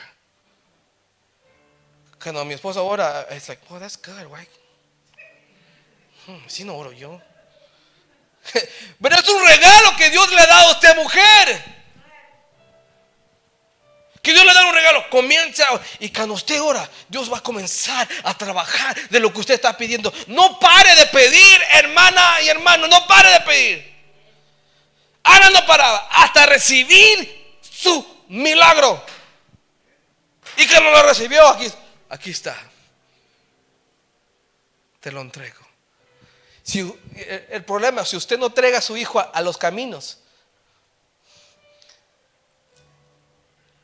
Cuando 2.21 2.43
mi 2.45 2.53
esposa 2.53 2.81
ora, 2.81 3.27
es 3.29 3.47
like, 3.47 3.63
oh, 3.69 3.79
that's 3.79 3.97
good, 3.97 4.25
why? 4.25 4.47
Hmm, 6.25 6.47
si 6.47 6.63
no 6.63 6.75
oro 6.75 6.91
yo. 6.91 7.21
Pero 9.01 9.15
es 9.15 9.29
un 9.29 9.45
regalo 9.47 9.95
que 9.97 10.09
Dios 10.09 10.29
le 10.31 10.41
ha 10.41 10.47
dado 10.47 10.69
a 10.69 10.71
usted, 10.73 10.95
mujer. 10.97 11.78
Que 14.21 14.33
Dios 14.33 14.45
le 14.45 14.53
da 14.53 14.65
un 14.65 14.73
regalo. 14.73 15.09
Comienza. 15.09 15.65
Y 15.99 16.09
cuando 16.09 16.33
usted 16.33 16.61
ora, 16.61 16.87
Dios 17.07 17.31
va 17.31 17.37
a 17.37 17.43
comenzar 17.43 18.07
a 18.23 18.37
trabajar 18.37 19.09
de 19.09 19.19
lo 19.19 19.31
que 19.31 19.39
usted 19.39 19.53
está 19.53 19.77
pidiendo. 19.77 20.13
No 20.27 20.59
pare 20.59 20.95
de 20.95 21.05
pedir, 21.07 21.61
hermana 21.71 22.41
y 22.43 22.49
hermano. 22.49 22.87
No 22.87 23.07
pare 23.07 23.29
de 23.29 23.39
pedir. 23.41 23.89
Ana 25.23 25.49
no 25.51 25.65
paraba 25.65 26.07
hasta 26.11 26.45
recibir 26.45 27.57
su 27.61 28.23
milagro. 28.27 29.03
Y 30.57 30.67
cuando 30.67 30.91
lo 30.91 31.03
recibió, 31.03 31.47
aquí, 31.47 31.71
aquí 32.09 32.31
está. 32.31 32.57
Te 34.99 35.11
lo 35.11 35.21
entrego. 35.21 35.65
Si, 36.61 36.79
el, 36.79 37.47
el 37.49 37.63
problema, 37.63 38.03
si 38.05 38.17
usted 38.17 38.37
no 38.37 38.47
entrega 38.47 38.79
a 38.79 38.81
su 38.81 38.97
hijo 38.97 39.19
a 39.19 39.41
los 39.41 39.57
caminos, 39.57 40.19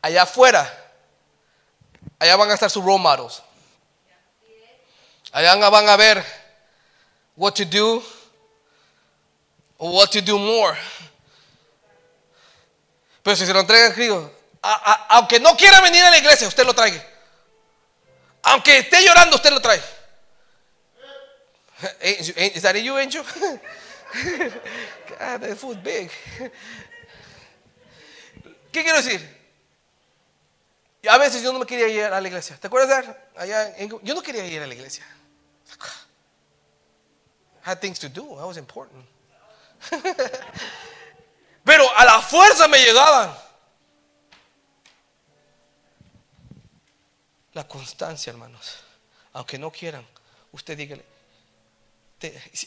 allá 0.06 0.22
afuera, 0.22 0.62
allá 2.20 2.36
van 2.36 2.52
a 2.52 2.54
estar 2.54 2.70
sus 2.70 2.84
role 2.84 3.00
models. 3.00 3.42
Allá 5.32 5.56
van 5.70 5.90
a 5.90 5.98
ver 5.98 6.24
what 7.36 7.56
to 7.56 7.66
do 7.66 8.04
or 9.80 9.92
what 9.92 10.12
to 10.12 10.22
do 10.22 10.38
more. 10.38 10.78
Pero 13.24 13.36
si 13.36 13.46
se 13.48 13.54
lo 13.54 13.62
entrega 13.62 13.88
a 13.88 13.94
Cristo, 13.94 14.32
a- 14.62 14.92
a- 14.92 15.06
aunque 15.18 15.40
no 15.40 15.56
quiera 15.58 15.82
venir 15.82 16.04
a 16.04 16.12
la 16.12 16.18
iglesia, 16.20 16.48
usted 16.48 16.66
lo 16.66 16.74
trae. 16.76 16.94
Aunque 18.44 18.78
esté 18.78 19.02
llorando, 19.04 19.36
usted 19.38 19.52
lo 19.52 19.60
trae. 19.60 19.82
Angel- 22.00 22.38
Is 22.56 22.62
that 22.62 22.76
you, 22.76 22.96
Angel? 22.98 23.24
God, 24.14 25.42
that 25.42 25.84
big. 25.84 26.12
¿Qué 28.72 28.84
quiero 28.84 28.98
decir? 29.02 29.20
A 31.10 31.18
veces 31.18 31.42
yo 31.42 31.52
no 31.54 31.60
me 31.60 31.66
quería 31.66 31.88
ir 31.88 32.04
a 32.04 32.22
la 32.22 32.28
iglesia. 32.28 32.58
¿Te 32.58 32.68
acuerdas 32.68 33.06
de 33.06 33.16
allá? 33.42 33.78
yo 33.78 34.14
no 34.14 34.22
quería 34.22 34.46
ir 34.46 34.62
a 34.62 34.68
la 34.68 34.74
iglesia. 34.74 35.06
I 37.66 37.72
had 37.72 37.80
things 37.80 38.00
to 38.00 38.10
do. 38.10 38.36
That 38.36 38.46
was 38.46 38.58
important. 38.58 39.06
Pero 41.64 41.84
a 41.98 42.06
la 42.06 42.22
fuerza 42.22 42.68
me 42.68 42.78
llegaban. 42.78 43.36
La 47.54 47.68
constancia, 47.68 48.32
hermanos. 48.32 48.84
Aunque 49.34 49.58
no 49.58 49.72
quieran, 49.72 50.06
usted 50.52 50.78
dígale. 50.78 51.04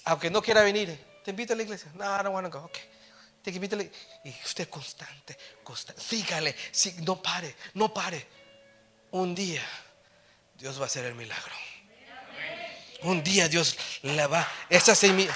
aunque 0.05 0.31
no 0.31 0.43
quiera 0.43 0.63
venir, 0.63 0.99
te 1.25 1.31
invito 1.31 1.53
a 1.53 1.57
la 1.57 1.63
iglesia. 1.63 1.91
No, 1.95 2.05
I 2.05 2.23
don't 2.23 2.35
want 2.35 2.47
to 2.47 2.51
go. 2.51 2.65
Okay. 2.65 2.98
La- 3.45 3.83
Y 4.25 4.35
usted 4.45 4.69
constante, 4.69 5.37
constante. 5.65 6.03
Sígale. 6.03 6.55
sí, 6.71 6.95
no 7.01 7.21
pare, 7.23 7.55
no 7.75 7.93
pare. 7.93 8.27
Un 9.13 9.35
día 9.35 9.63
Dios 10.55 10.79
va 10.79 10.85
a 10.85 10.87
hacer 10.87 11.05
el 11.07 11.15
milagro. 11.15 11.55
Un 13.03 13.23
día 13.23 13.49
Dios 13.49 13.77
le 14.03 14.27
va. 14.27 14.47
Esa 14.69 14.95
semilla. 14.95 15.35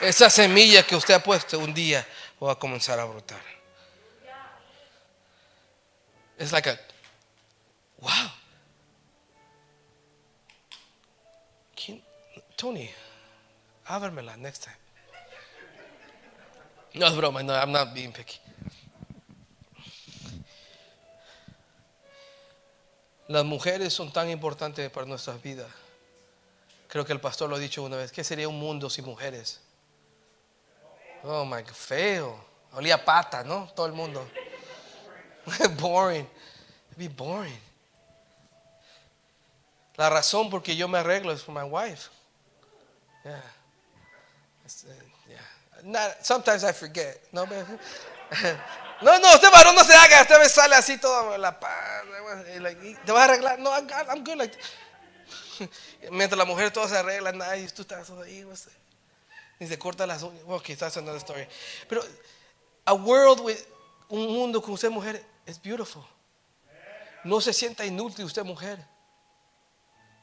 Esa 0.00 0.30
semilla 0.30 0.86
que 0.86 0.94
usted 0.96 1.14
ha 1.14 1.22
puesto 1.22 1.58
un 1.58 1.74
día 1.74 2.06
va 2.42 2.52
a 2.52 2.58
comenzar 2.58 2.98
a 3.00 3.04
brotar. 3.04 3.40
Es 6.38 6.52
like 6.52 6.70
a 6.70 6.80
wow. 7.98 8.30
Tony, 12.58 12.90
ábremela 13.86 14.36
next 14.36 14.64
time. 14.64 14.76
No 16.94 17.06
es 17.06 17.14
broma, 17.14 17.40
no, 17.44 17.54
I'm 17.54 17.70
not 17.70 17.94
being 17.94 18.10
picky. 18.10 18.40
Las 23.28 23.44
mujeres 23.44 23.92
son 23.92 24.12
tan 24.12 24.28
importantes 24.28 24.90
para 24.90 25.06
nuestras 25.06 25.40
vidas. 25.40 25.68
Creo 26.88 27.04
que 27.04 27.12
el 27.12 27.20
pastor 27.20 27.48
lo 27.48 27.54
ha 27.54 27.58
dicho 27.60 27.84
una 27.84 27.96
vez. 27.96 28.10
¿Qué 28.10 28.24
sería 28.24 28.48
un 28.48 28.58
mundo 28.58 28.90
sin 28.90 29.04
mujeres? 29.04 29.60
Oh 31.22 31.44
my 31.44 31.62
God, 31.62 31.74
feo. 31.74 32.44
Olía 32.72 33.04
pata, 33.04 33.44
¿no? 33.44 33.70
Todo 33.72 33.86
el 33.86 33.92
mundo. 33.92 34.28
boring. 35.78 36.26
It'd 36.90 36.98
be 36.98 37.06
boring. 37.06 37.60
La 39.96 40.10
razón 40.10 40.50
por 40.50 40.60
que 40.60 40.74
yo 40.74 40.88
me 40.88 40.98
arreglo 40.98 41.30
es 41.30 41.44
for 41.44 41.54
my 41.54 41.62
wife. 41.62 42.17
Uh, 43.28 43.32
yeah. 45.30 46.12
Sometimes 46.22 46.64
I 46.64 46.72
forget. 46.72 47.20
No, 49.00 49.16
no, 49.16 49.32
usted 49.32 49.48
varón 49.52 49.76
no 49.76 49.84
se 49.84 49.94
haga. 49.94 50.22
Usted 50.22 50.40
me 50.40 50.48
sale 50.48 50.74
así 50.74 50.98
todo 50.98 51.38
la 51.38 51.56
y 52.82 52.94
¿Te 53.04 53.12
vas 53.12 53.20
a 53.20 53.24
arreglar? 53.26 53.58
No, 53.60 53.70
I'm, 53.70 53.86
I'm 54.08 54.24
good 54.24 54.36
like 54.36 54.58
Mientras 56.10 56.36
la 56.36 56.44
mujer 56.44 56.72
todo 56.72 56.88
se 56.88 56.96
arregla, 56.96 57.32
nadie, 57.32 57.68
tú 57.68 57.82
estás 57.82 58.10
ahí. 58.10 58.44
Ni 59.58 59.66
se 59.66 59.78
corta 59.78 60.06
las 60.06 60.22
uñas. 60.22 60.42
Ok, 60.46 60.70
that's 60.76 60.96
another 60.96 61.20
story. 61.20 61.46
Pero 61.88 62.02
a 62.84 62.94
world 62.94 63.40
with 63.40 63.58
un 64.08 64.26
mundo 64.26 64.62
con 64.62 64.74
usted 64.74 64.90
mujer 64.90 65.24
es 65.46 65.60
beautiful. 65.60 66.04
No 67.24 67.40
se 67.40 67.52
sienta 67.52 67.84
inútil 67.84 68.24
usted 68.24 68.44
mujer. 68.44 68.84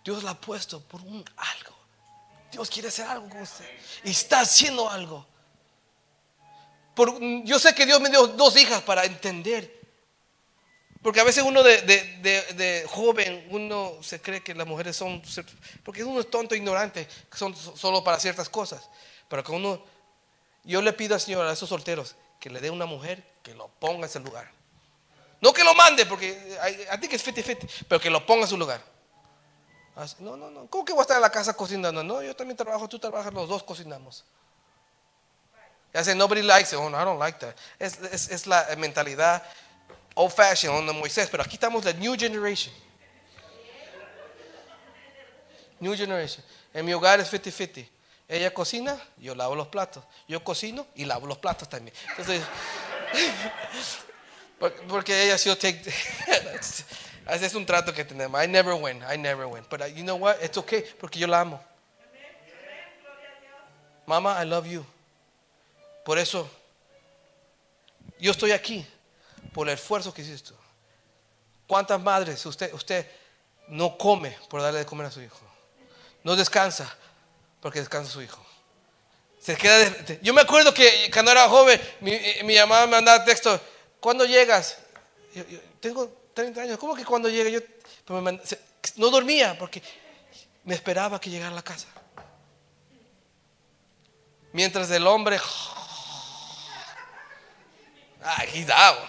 Dios 0.03 0.23
la 0.23 0.31
ha 0.31 0.39
puesto 0.39 0.81
por 0.81 1.01
un 1.01 1.25
algo. 1.35 1.74
Dios 2.55 2.69
quiere 2.69 2.87
hacer 2.87 3.05
algo 3.05 3.27
con 3.27 3.41
usted. 3.41 3.65
Y 4.05 4.11
está 4.11 4.39
haciendo 4.39 4.89
algo. 4.89 5.25
Por- 6.95 7.19
yo 7.43 7.59
sé 7.59 7.75
que 7.75 7.85
Dios 7.85 7.99
me 7.99 8.09
dio 8.09 8.27
dos 8.27 8.55
hijas 8.55 8.81
para 8.81 9.03
entender. 9.03 9.75
Porque 11.03 11.19
a 11.19 11.25
veces 11.25 11.43
uno 11.43 11.61
de, 11.63 11.81
de- 11.81 12.53
de- 12.53 12.87
joven, 12.89 13.45
uno 13.49 13.97
se 14.01 14.21
cree 14.21 14.41
que 14.41 14.55
las 14.55 14.65
mujeres 14.65 14.95
son, 14.95 15.21
porque 15.83 16.01
uno 16.05 16.21
es 16.21 16.29
tonto, 16.31 16.55
ignorante, 16.55 17.05
que 17.29 17.37
son 17.37 17.53
so- 17.53 17.75
solo 17.75 18.01
para 18.05 18.19
ciertas 18.21 18.47
cosas. 18.47 18.89
Pero 19.27 19.43
que 19.43 19.51
uno, 19.51 19.83
yo 20.63 20.81
le 20.81 20.93
pido 20.93 21.13
al 21.13 21.19
Señor 21.21 21.45
a 21.45 21.51
esos 21.51 21.67
solteros 21.67 22.15
que 22.39 22.49
le 22.49 22.61
dé 22.61 22.69
una 22.69 22.85
mujer 22.85 23.21
que 23.43 23.53
lo 23.53 23.67
ponga 23.67 23.97
en 23.97 24.03
ese 24.05 24.21
lugar. 24.21 24.49
No 25.41 25.51
que 25.51 25.65
lo 25.65 25.75
mande, 25.75 26.05
porque 26.05 26.57
a 26.89 26.97
ti 26.99 27.09
que 27.09 27.17
es 27.17 27.27
50-50, 27.27 27.67
pero 27.89 27.99
que 27.99 28.09
lo 28.09 28.25
ponga 28.25 28.43
en 28.43 28.49
su 28.49 28.57
lugar. 28.57 28.81
No, 30.19 30.35
no, 30.35 30.49
no. 30.51 30.67
¿Cómo 30.67 30.83
que 30.83 30.91
voy 30.91 30.99
a 30.99 31.03
estar 31.03 31.15
en 31.17 31.21
la 31.21 31.29
casa 31.31 31.53
cocinando? 31.55 32.03
No, 32.03 32.21
yo 32.21 32.35
también 32.35 32.57
trabajo, 32.57 32.87
tú 32.89 32.99
trabajas, 32.99 33.33
los 33.33 33.47
dos 33.47 33.63
cocinamos. 33.63 34.25
Ya 35.93 36.13
nobody 36.13 36.41
likes 36.41 36.73
it. 36.75 36.79
Oh, 36.79 36.89
no, 36.89 37.01
I 37.01 37.05
don't 37.05 37.19
like 37.19 37.39
that. 37.39 37.55
Es, 37.79 37.97
es- 38.11 38.29
es 38.29 38.47
la 38.47 38.67
mentalidad 38.77 39.41
old 40.13 40.33
fashioned, 40.33 40.77
onda 40.77 40.91
Moisés, 40.91 41.29
pero 41.29 41.43
aquí 41.43 41.55
estamos 41.55 41.85
la 41.85 41.93
new 41.93 42.15
generation. 42.17 42.73
New 45.79 45.95
generation. 45.95 46.43
En 46.73 46.85
mi 46.85 46.93
hogar 46.93 47.19
es 47.21 47.31
50-50. 47.31 47.87
Ella 48.27 48.53
cocina, 48.53 48.99
yo 49.17 49.35
lavo 49.35 49.55
los 49.55 49.67
platos. 49.67 50.03
Yo 50.27 50.43
cocino 50.43 50.85
y 50.95 51.05
lavo 51.05 51.27
los 51.27 51.37
platos 51.37 51.69
también. 51.69 51.95
Entonces, 52.09 52.41
porque 54.89 55.23
ella 55.23 55.37
sí 55.37 55.49
take. 55.55 55.81
Es 57.27 57.55
un 57.55 57.65
trato 57.65 57.91
que 57.93 58.05
tenemos. 58.05 58.43
I 58.43 58.47
never 58.47 58.75
win, 58.75 59.01
I 59.03 59.17
never 59.17 59.47
win. 59.47 59.63
But 59.69 59.81
uh, 59.81 59.85
you 59.85 60.03
know 60.03 60.15
what? 60.15 60.37
It's 60.43 60.57
okay 60.57 60.83
porque 60.99 61.19
yo 61.19 61.27
la 61.27 61.41
amo. 61.41 61.59
Mama, 64.05 64.35
I 64.39 64.45
love 64.45 64.67
you. 64.67 64.85
Por 66.03 66.19
eso, 66.19 66.47
yo 68.19 68.31
estoy 68.31 68.51
aquí 68.51 68.85
por 69.51 69.67
el 69.67 69.73
esfuerzo 69.73 70.13
que 70.13 70.21
hiciste. 70.21 70.53
¿Cuántas 71.67 71.99
madres 71.99 72.45
usted, 72.45 72.71
usted 72.73 73.07
no 73.69 73.97
come 73.97 74.37
por 74.47 74.61
darle 74.61 74.79
de 74.79 74.85
comer 74.85 75.07
a 75.07 75.11
su 75.11 75.21
hijo? 75.21 75.39
No 76.23 76.35
descansa 76.35 76.95
porque 77.59 77.79
descansa 77.79 78.11
su 78.11 78.21
hijo. 78.21 78.45
Se 79.39 79.55
queda 79.55 79.91
yo 80.21 80.33
me 80.33 80.41
acuerdo 80.41 80.71
que 80.71 81.09
cuando 81.11 81.31
era 81.31 81.49
joven, 81.49 81.81
mi, 82.01 82.19
mi 82.43 82.55
mamá 82.57 82.81
me 82.81 82.91
mandaba 82.91 83.25
texto, 83.25 83.59
¿cuándo 83.99 84.25
llegas? 84.25 84.77
Tengo 85.79 86.24
30 86.35 86.61
años, 86.61 86.77
¿cómo 86.77 86.93
que 86.93 87.03
cuando 87.03 87.27
llegue? 87.29 87.51
Yo 87.51 87.61
no 88.97 89.09
dormía 89.09 89.57
porque 89.57 89.81
me 90.65 90.75
esperaba 90.75 91.19
que 91.19 91.31
llegara 91.31 91.51
a 91.51 91.55
la 91.55 91.63
casa. 91.63 91.87
Mientras 94.51 94.91
el 94.91 95.07
hombre, 95.07 95.37
ah, 98.21 98.43
he's 98.53 98.69
out. 98.69 98.99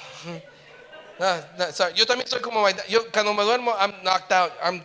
yo 1.94 2.06
también 2.06 2.28
soy 2.28 2.40
como, 2.40 2.68
yo 2.88 3.10
cuando 3.12 3.34
me 3.34 3.42
duermo, 3.42 3.74
I'm 3.78 3.92
knocked 4.02 4.32
out. 4.32 4.52
I'm 4.62 4.84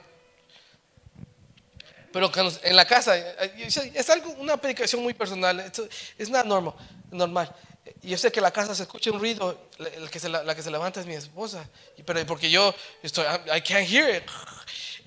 pero 2.12 2.30
en 2.63 2.75
la 2.75 2.86
casa, 2.86 3.17
eh, 3.17 3.54
es 3.93 4.10
algo, 4.10 4.32
una 4.34 4.58
predicación 4.58 5.01
muy 5.01 5.13
personal, 5.13 5.71
es 6.17 6.30
nada 6.30 6.43
normal, 6.43 6.73
normal. 7.10 7.56
Yo 8.04 8.18
sé 8.18 8.32
que 8.32 8.42
la 8.42 8.52
casa 8.52 8.74
se 8.74 8.84
escucha 8.84 9.12
un 9.12 9.20
ruido, 9.20 9.70
la, 9.78 10.56
que 10.56 10.64
se 10.64 10.72
levanta 10.72 11.00
es 11.00 11.06
mi 11.06 11.14
esposa, 11.14 11.68
pero 12.06 12.26
porque 12.26 12.50
yo 12.50 12.74
estoy, 13.04 13.26
I 13.26 13.62
can't 13.62 13.88
hear 13.88 14.16
it. 14.16 14.24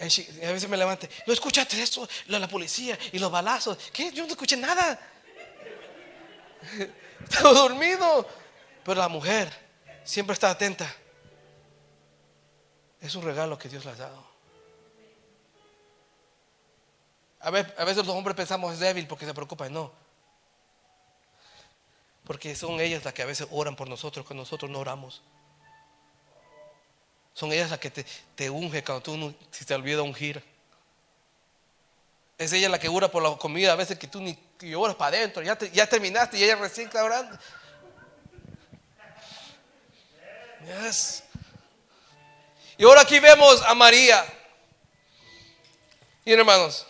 a 0.00 0.52
veces 0.52 0.68
me 0.68 0.76
levante, 0.76 1.09
no 1.26 1.33
escuchaste 1.33 1.83
eso, 1.83 2.09
la 2.28 2.46
policía 2.46 2.96
y 3.12 3.18
los 3.18 3.30
balazos. 3.30 3.78
¿Qué? 3.92 4.12
Yo 4.12 4.24
no 4.24 4.30
escuché 4.30 4.57
nada. 4.57 5.00
Estaba 7.22 7.52
dormido. 7.52 8.26
Pero 8.85 9.00
la 9.00 9.09
mujer 9.09 9.50
siempre 10.04 10.35
está 10.35 10.50
atenta. 10.50 10.92
Es 13.00 13.14
un 13.14 13.22
regalo 13.22 13.59
que 13.59 13.68
Dios 13.68 13.85
le 13.85 13.92
ha 13.92 13.96
dado. 13.96 14.35
A 17.40 17.50
veces, 17.50 17.96
los 17.98 18.09
hombres 18.09 18.35
pensamos 18.35 18.72
es 18.72 18.80
débil 18.80 19.07
porque 19.07 19.26
se 19.26 19.35
preocupa. 19.35 19.68
No. 19.68 19.92
Porque 22.24 22.56
son 22.56 22.80
ellas 22.80 23.04
las 23.04 23.12
que 23.12 23.22
a 23.22 23.26
veces 23.26 23.46
oran 23.50 23.76
por 23.76 23.88
nosotros 23.88 24.26
cuando 24.26 24.42
nosotros 24.42 24.70
no 24.70 24.78
oramos. 24.78 25.22
Son 27.34 27.52
ellas 27.52 27.70
las 27.70 27.78
que 27.78 27.90
te, 27.90 28.06
te 28.34 28.48
unge 28.48 28.82
cuando 28.82 29.02
tú 29.02 29.34
si 29.50 29.64
te 29.64 29.74
olvida 29.74 30.02
ungir. 30.02 30.42
Es 32.38 32.52
ella 32.52 32.68
la 32.68 32.78
que 32.78 32.88
ora 32.88 33.08
por 33.08 33.22
la 33.22 33.37
comida 33.37 33.72
a 33.72 33.76
veces 33.76 33.98
que 33.98 34.06
tú 34.06 34.20
ni 34.20 34.38
oras 34.74 34.96
para 34.96 35.16
adentro. 35.16 35.42
Ya, 35.42 35.58
ya 35.58 35.87
terminaste 35.87 36.38
y 36.38 36.44
ella 36.44 36.56
recién 36.56 36.87
está 36.87 37.04
orando. 37.04 37.38
Y 42.78 42.84
ahora 42.84 43.02
aquí 43.02 43.20
vemos 43.20 43.62
a 43.62 43.74
María. 43.74 44.24
Y 46.24 46.32
hermanos, 46.32 46.87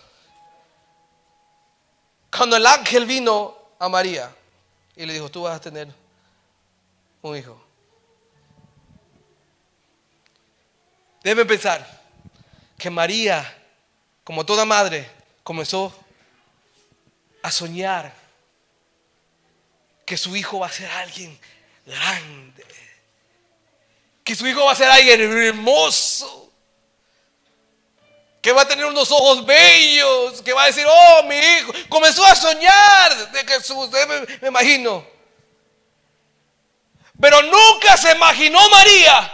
cuando 2.34 2.56
el 2.56 2.66
ángel 2.66 3.04
vino 3.04 3.56
a 3.78 3.88
María 3.88 4.34
y 4.96 5.06
le 5.06 5.12
dijo, 5.12 5.30
tú 5.30 5.42
vas 5.42 5.56
a 5.56 5.60
tener 5.60 5.88
un 7.22 7.36
hijo. 7.36 7.60
Debe 11.22 11.44
pensar 11.44 12.02
que 12.78 12.90
María, 12.90 13.62
como 14.22 14.44
toda 14.44 14.64
madre, 14.64 15.08
comenzó 15.42 15.92
a 17.42 17.50
soñar 17.50 18.12
que 20.04 20.16
su 20.16 20.36
hijo 20.36 20.58
va 20.58 20.66
a 20.66 20.72
ser 20.72 20.90
alguien 20.90 21.38
grande, 21.86 22.64
que 24.22 24.34
su 24.34 24.46
hijo 24.46 24.64
va 24.64 24.72
a 24.72 24.76
ser 24.76 24.90
alguien 24.90 25.20
hermoso, 25.20 26.52
que 28.44 28.52
va 28.52 28.60
a 28.60 28.68
tener 28.68 28.84
unos 28.84 29.10
ojos 29.10 29.46
bellos, 29.46 30.42
que 30.42 30.52
va 30.52 30.64
a 30.64 30.66
decir, 30.66 30.84
oh, 30.86 31.22
mi 31.22 31.34
hijo, 31.34 31.72
comenzó 31.88 32.22
a 32.26 32.34
soñar 32.34 33.32
de 33.32 33.42
Jesús, 33.42 33.88
me, 33.90 34.20
me 34.42 34.48
imagino. 34.48 35.02
Pero 37.18 37.40
nunca 37.40 37.96
se 37.96 38.12
imaginó 38.12 38.68
María 38.68 39.32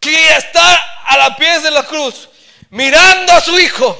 que 0.00 0.28
estar 0.30 0.80
a 1.04 1.18
la 1.18 1.36
pies 1.36 1.62
de 1.62 1.70
la 1.70 1.84
cruz, 1.84 2.28
mirando 2.70 3.32
a 3.32 3.40
su 3.40 3.56
hijo, 3.60 3.96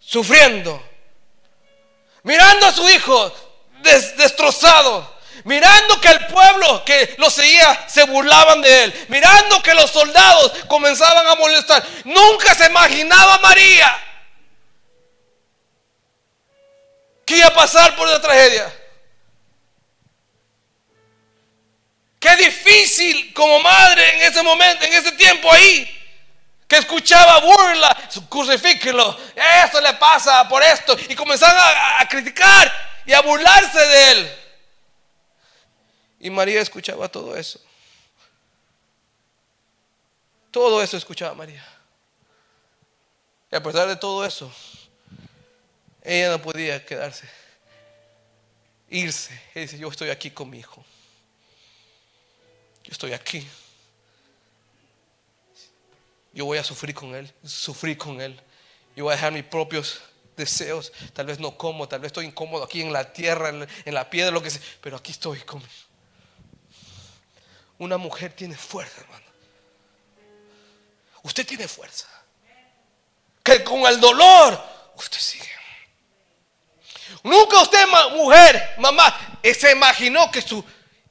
sufriendo, 0.00 0.82
mirando 2.24 2.66
a 2.66 2.72
su 2.72 2.90
hijo 2.90 3.32
destrozado, 4.16 5.15
mirando 5.44 6.00
que 6.00 6.08
el 6.08 6.26
pueblo 6.26 6.84
que 6.84 7.14
lo 7.18 7.30
seguía 7.30 7.84
se 7.88 8.04
burlaban 8.04 8.60
de 8.60 8.84
él, 8.84 9.06
mirando 9.08 9.62
que 9.62 9.74
los 9.74 9.90
soldados 9.90 10.52
comenzaban 10.68 11.26
a 11.26 11.34
molestar. 11.34 11.84
Nunca 12.04 12.54
se 12.54 12.66
imaginaba 12.66 13.38
María 13.38 14.02
que 17.26 17.36
iba 17.36 17.48
a 17.48 17.54
pasar 17.54 17.96
por 17.96 18.08
la 18.08 18.20
tragedia. 18.20 18.72
Qué 22.20 22.36
difícil 22.36 23.32
como 23.34 23.58
madre 23.60 24.14
en 24.14 24.22
ese 24.22 24.42
momento, 24.42 24.84
en 24.84 24.92
ese 24.92 25.12
tiempo 25.12 25.52
ahí, 25.52 25.92
que 26.68 26.78
escuchaba 26.78 27.38
burla, 27.40 27.96
crucifíquelo, 28.28 29.18
esto 29.64 29.80
le 29.80 29.92
pasa 29.94 30.48
por 30.48 30.62
esto, 30.62 30.96
y 31.08 31.14
comenzaban 31.14 31.56
a 31.98 32.08
criticar 32.08 32.72
y 33.04 33.12
a 33.12 33.20
burlarse 33.20 33.78
de 33.78 34.10
él. 34.10 34.45
Y 36.26 36.30
María 36.30 36.60
escuchaba 36.60 37.08
todo 37.08 37.36
eso. 37.36 37.60
Todo 40.50 40.82
eso 40.82 40.96
escuchaba 40.96 41.36
María. 41.36 41.64
Y 43.52 43.54
a 43.54 43.62
pesar 43.62 43.86
de 43.86 43.94
todo 43.94 44.26
eso, 44.26 44.52
ella 46.02 46.30
no 46.30 46.42
podía 46.42 46.84
quedarse, 46.84 47.30
irse. 48.90 49.40
Y 49.54 49.60
dice, 49.60 49.78
yo 49.78 49.88
estoy 49.88 50.10
aquí 50.10 50.32
con 50.32 50.50
mi 50.50 50.58
hijo. 50.58 50.84
Yo 52.82 52.90
estoy 52.90 53.12
aquí. 53.12 53.46
Yo 56.32 56.44
voy 56.44 56.58
a 56.58 56.64
sufrir 56.64 56.92
con 56.92 57.14
él, 57.14 57.32
sufrir 57.44 57.96
con 57.96 58.20
él. 58.20 58.36
Yo 58.96 59.04
voy 59.04 59.12
a 59.12 59.14
dejar 59.14 59.30
mis 59.30 59.44
propios 59.44 60.00
deseos. 60.36 60.92
Tal 61.12 61.26
vez 61.26 61.38
no 61.38 61.56
como, 61.56 61.86
tal 61.86 62.00
vez 62.00 62.08
estoy 62.08 62.26
incómodo 62.26 62.64
aquí 62.64 62.82
en 62.82 62.92
la 62.92 63.12
tierra, 63.12 63.50
en 63.50 63.94
la 63.94 64.10
piedra, 64.10 64.32
lo 64.32 64.42
que 64.42 64.50
sea. 64.50 64.62
Pero 64.80 64.96
aquí 64.96 65.12
estoy 65.12 65.38
con 65.42 65.62
una 67.78 67.96
mujer 67.98 68.32
tiene 68.32 68.56
fuerza, 68.56 69.00
hermano. 69.00 69.26
Usted 71.22 71.46
tiene 71.46 71.68
fuerza. 71.68 72.06
Que 73.42 73.62
con 73.62 73.86
el 73.86 74.00
dolor 74.00 74.62
usted 74.96 75.18
sigue. 75.18 75.50
Nunca 77.22 77.60
usted, 77.60 77.84
mujer, 78.12 78.74
mamá, 78.78 79.38
eh, 79.42 79.54
se 79.54 79.72
imaginó 79.72 80.30
que 80.30 80.42
su 80.42 80.64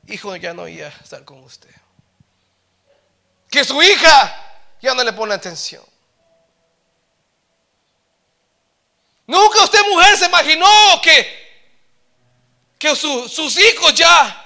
hijo 0.08 0.36
ya 0.36 0.54
no 0.54 0.67
iba 0.67 0.88
a 0.88 1.04
estar 1.04 1.23
con 1.23 1.43
usted. 1.43 1.69
Que 3.49 3.63
su 3.63 3.82
hija 3.82 4.62
ya 4.82 4.93
no 4.93 5.04
le 5.04 5.13
pone 5.13 5.34
atención. 5.34 5.84
Nunca 9.28 9.63
usted, 9.63 9.80
mujer, 9.89 10.17
se 10.17 10.25
imaginó 10.25 10.67
que, 11.01 11.45
que 12.78 12.95
sus 12.95 13.58
hijos 13.58 13.93
ya 13.93 14.44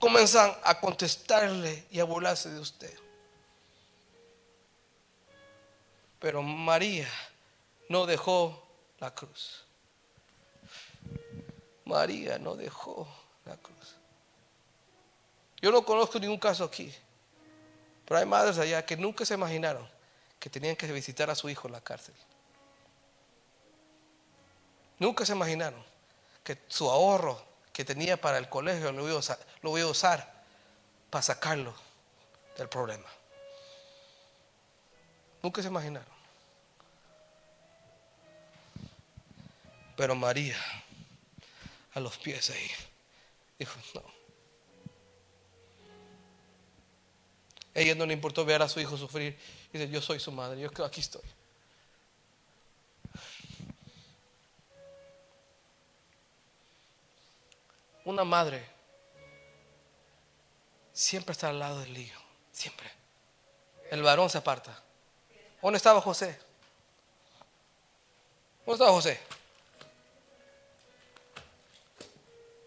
comienzan 0.00 0.56
a 0.64 0.80
contestarle 0.80 1.86
y 1.90 2.00
a 2.00 2.04
burlarse 2.04 2.50
de 2.50 2.58
usted. 2.58 2.98
Pero 6.18 6.42
María 6.42 7.08
no 7.88 8.06
dejó 8.06 8.66
la 8.98 9.14
cruz. 9.14 9.64
María 11.84 12.38
no 12.38 12.56
dejó 12.56 13.06
la 13.44 13.56
cruz. 13.56 13.96
Yo 15.60 15.70
no 15.70 15.84
conozco 15.84 16.18
ningún 16.18 16.38
caso 16.38 16.64
aquí, 16.64 16.92
pero 18.06 18.18
hay 18.18 18.26
madres 18.26 18.58
allá 18.58 18.84
que 18.84 18.96
nunca 18.96 19.26
se 19.26 19.34
imaginaron 19.34 19.86
que 20.38 20.48
tenían 20.48 20.76
que 20.76 20.90
visitar 20.90 21.28
a 21.28 21.34
su 21.34 21.50
hijo 21.50 21.68
en 21.68 21.72
la 21.72 21.80
cárcel. 21.82 22.14
Nunca 24.98 25.26
se 25.26 25.32
imaginaron 25.32 25.82
que 26.42 26.58
su 26.68 26.90
ahorro 26.90 27.49
que 27.80 27.84
tenía 27.86 28.20
para 28.20 28.36
el 28.36 28.46
colegio 28.46 28.92
lo 28.92 29.02
voy 29.70 29.80
a 29.80 29.86
usar, 29.86 30.30
para 31.08 31.22
sacarlo 31.22 31.74
el 32.58 32.68
problema. 32.68 33.08
Nunca 35.42 35.62
se 35.62 35.68
imaginaron. 35.68 36.12
Pero 39.96 40.14
María, 40.14 40.58
a 41.94 42.00
los 42.00 42.18
pies 42.18 42.50
ahí, 42.50 42.70
dijo, 43.58 43.80
no. 43.94 44.02
Ella 47.72 47.94
no 47.94 48.04
le 48.04 48.12
importó 48.12 48.44
ver 48.44 48.60
a 48.60 48.68
su 48.68 48.78
hijo 48.78 48.98
sufrir. 48.98 49.38
Dice, 49.72 49.88
yo 49.88 50.02
soy 50.02 50.20
su 50.20 50.30
madre, 50.32 50.60
yo 50.60 50.84
aquí 50.84 51.00
estoy. 51.00 51.22
Una 58.10 58.24
madre 58.24 58.66
siempre 60.92 61.30
está 61.30 61.48
al 61.48 61.60
lado 61.60 61.78
del 61.78 61.96
hijo, 61.96 62.20
siempre. 62.50 62.90
El 63.88 64.02
varón 64.02 64.28
se 64.28 64.36
aparta. 64.36 64.76
¿Dónde 65.62 65.76
estaba 65.76 66.00
José? 66.00 66.36
¿Dónde 68.66 68.72
estaba 68.72 68.90
José? 68.90 69.20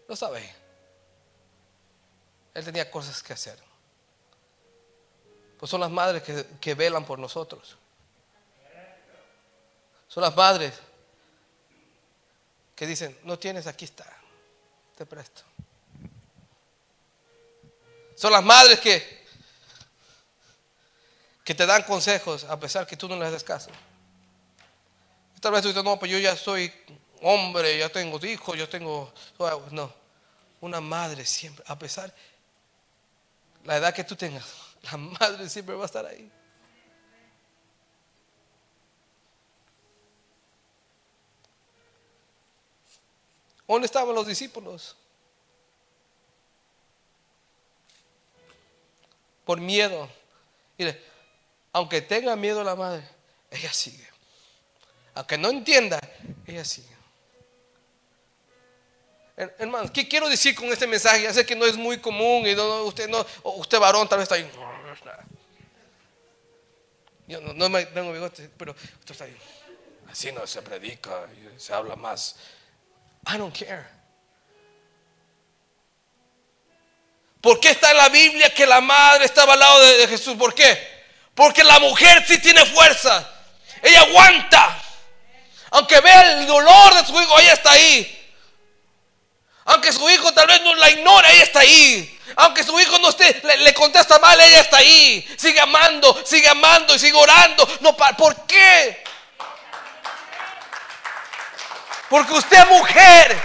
No 0.08 0.16
sabe. 0.16 0.50
Él 2.54 2.64
tenía 2.64 2.90
cosas 2.90 3.22
que 3.22 3.34
hacer. 3.34 3.58
Pues 5.58 5.70
son 5.70 5.82
las 5.82 5.90
madres 5.90 6.22
que, 6.22 6.46
que 6.58 6.74
velan 6.74 7.04
por 7.04 7.18
nosotros. 7.18 7.76
Son 10.08 10.22
las 10.22 10.34
madres 10.34 10.72
que 12.74 12.86
dicen, 12.86 13.18
no 13.24 13.38
tienes, 13.38 13.66
aquí 13.66 13.84
está, 13.84 14.23
te 14.96 15.06
presto. 15.06 15.42
Son 18.14 18.32
las 18.32 18.44
madres 18.44 18.80
que, 18.80 19.24
que 21.44 21.54
te 21.54 21.66
dan 21.66 21.82
consejos 21.82 22.44
a 22.44 22.58
pesar 22.58 22.86
que 22.86 22.96
tú 22.96 23.08
no 23.08 23.16
les 23.16 23.32
das 23.32 23.44
caso. 23.44 23.70
Tal 25.40 25.52
vez 25.52 25.62
tú 25.62 25.68
dices, 25.68 25.84
no, 25.84 25.98
pues 25.98 26.10
yo 26.10 26.18
ya 26.18 26.36
soy 26.36 26.72
hombre, 27.20 27.76
ya 27.78 27.88
tengo 27.88 28.24
hijos, 28.24 28.56
yo 28.56 28.68
tengo... 28.68 29.12
No, 29.70 29.92
una 30.60 30.80
madre 30.80 31.26
siempre, 31.26 31.62
a 31.68 31.78
pesar 31.78 32.14
la 33.64 33.76
edad 33.76 33.94
que 33.94 34.04
tú 34.04 34.14
tengas, 34.14 34.44
la 34.90 34.96
madre 34.96 35.48
siempre 35.48 35.74
va 35.74 35.82
a 35.82 35.86
estar 35.86 36.06
ahí. 36.06 36.30
¿Dónde 43.66 43.86
estaban 43.86 44.14
los 44.14 44.26
discípulos? 44.26 44.96
Por 49.44 49.60
miedo. 49.60 50.08
Mire, 50.78 51.02
aunque 51.72 52.02
tenga 52.02 52.36
miedo 52.36 52.62
la 52.62 52.74
madre, 52.74 53.08
ella 53.50 53.72
sigue. 53.72 54.06
Aunque 55.14 55.38
no 55.38 55.50
entienda, 55.50 56.00
ella 56.46 56.64
sigue. 56.64 56.94
Hermanos, 59.36 59.90
¿qué 59.90 60.06
quiero 60.06 60.28
decir 60.28 60.54
con 60.54 60.66
este 60.66 60.86
mensaje? 60.86 61.22
Ya 61.22 61.32
sé 61.32 61.44
que 61.44 61.56
no 61.56 61.66
es 61.66 61.76
muy 61.76 61.98
común 61.98 62.46
y 62.46 62.54
no, 62.54 62.84
usted 62.84 63.08
no, 63.08 63.26
usted 63.42 63.80
varón 63.80 64.08
tal 64.08 64.18
vez 64.18 64.24
está 64.24 64.36
ahí. 64.36 64.48
Yo 67.26 67.40
no, 67.40 67.68
me 67.68 67.86
tengo 67.86 68.12
bigote, 68.12 68.48
pero 68.56 68.72
usted 68.72 69.10
está 69.10 69.24
ahí. 69.24 69.36
Así 70.08 70.30
no 70.30 70.46
se 70.46 70.62
predica, 70.62 71.26
se 71.56 71.72
habla 71.72 71.96
más. 71.96 72.36
I 73.26 73.38
don't 73.38 73.54
care. 73.54 73.94
¿Por 77.40 77.60
qué 77.60 77.70
está 77.70 77.90
en 77.90 77.98
la 77.98 78.08
Biblia 78.08 78.54
que 78.54 78.66
la 78.66 78.80
madre 78.80 79.26
estaba 79.26 79.52
al 79.52 79.58
lado 79.58 79.80
de, 79.80 80.08
Jesús? 80.08 80.34
¿Por 80.38 80.54
qué? 80.54 81.04
Porque 81.34 81.62
la 81.62 81.78
mujer 81.78 82.24
sí 82.26 82.38
tiene 82.38 82.64
fuerza. 82.64 83.30
Ella 83.82 84.00
aguanta. 84.00 84.82
Aunque 85.72 86.00
vea 86.00 86.40
el 86.40 86.46
dolor 86.46 86.94
de 86.94 87.04
su 87.04 87.20
hijo, 87.20 87.38
ella 87.38 87.52
está 87.52 87.72
ahí. 87.72 88.32
Aunque 89.66 89.92
su 89.92 90.08
hijo 90.08 90.32
tal 90.32 90.46
vez 90.46 90.62
no 90.62 90.74
la 90.74 90.88
ignore, 90.88 91.34
ella 91.34 91.42
está 91.42 91.60
ahí. 91.60 92.18
Aunque 92.36 92.64
su 92.64 92.80
hijo 92.80 92.98
no 92.98 93.10
esté, 93.10 93.42
le, 93.58 93.74
contesta 93.74 94.18
mal, 94.18 94.40
ella 94.40 94.60
está 94.60 94.78
ahí. 94.78 95.28
Sigue 95.36 95.60
amando, 95.60 96.22
sigue 96.24 96.48
amando 96.48 96.94
y 96.94 96.98
sigue 96.98 97.16
orando. 97.16 97.68
No, 97.80 97.94
¿Por 97.94 98.46
qué? 98.46 99.03
Porque 102.08 102.32
usted 102.32 102.68
mujer. 102.68 103.36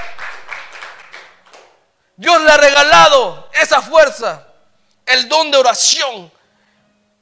Dios 2.17 2.41
le 2.41 2.51
ha 2.51 2.57
regalado 2.57 3.49
esa 3.53 3.81
fuerza, 3.81 4.45
el 5.05 5.29
don 5.29 5.49
de 5.51 5.57
oración 5.57 6.31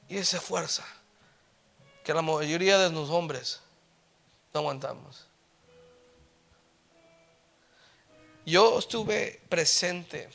y 0.08 0.18
esa 0.18 0.42
fuerza 0.42 0.84
que 2.04 2.14
la 2.14 2.22
mayoría 2.22 2.80
de 2.80 2.90
los 2.90 3.10
hombres 3.10 3.60
no 4.54 4.62
aguantamos. 4.62 5.28
Yo 8.46 8.80
estuve 8.80 9.42
presente 9.50 10.30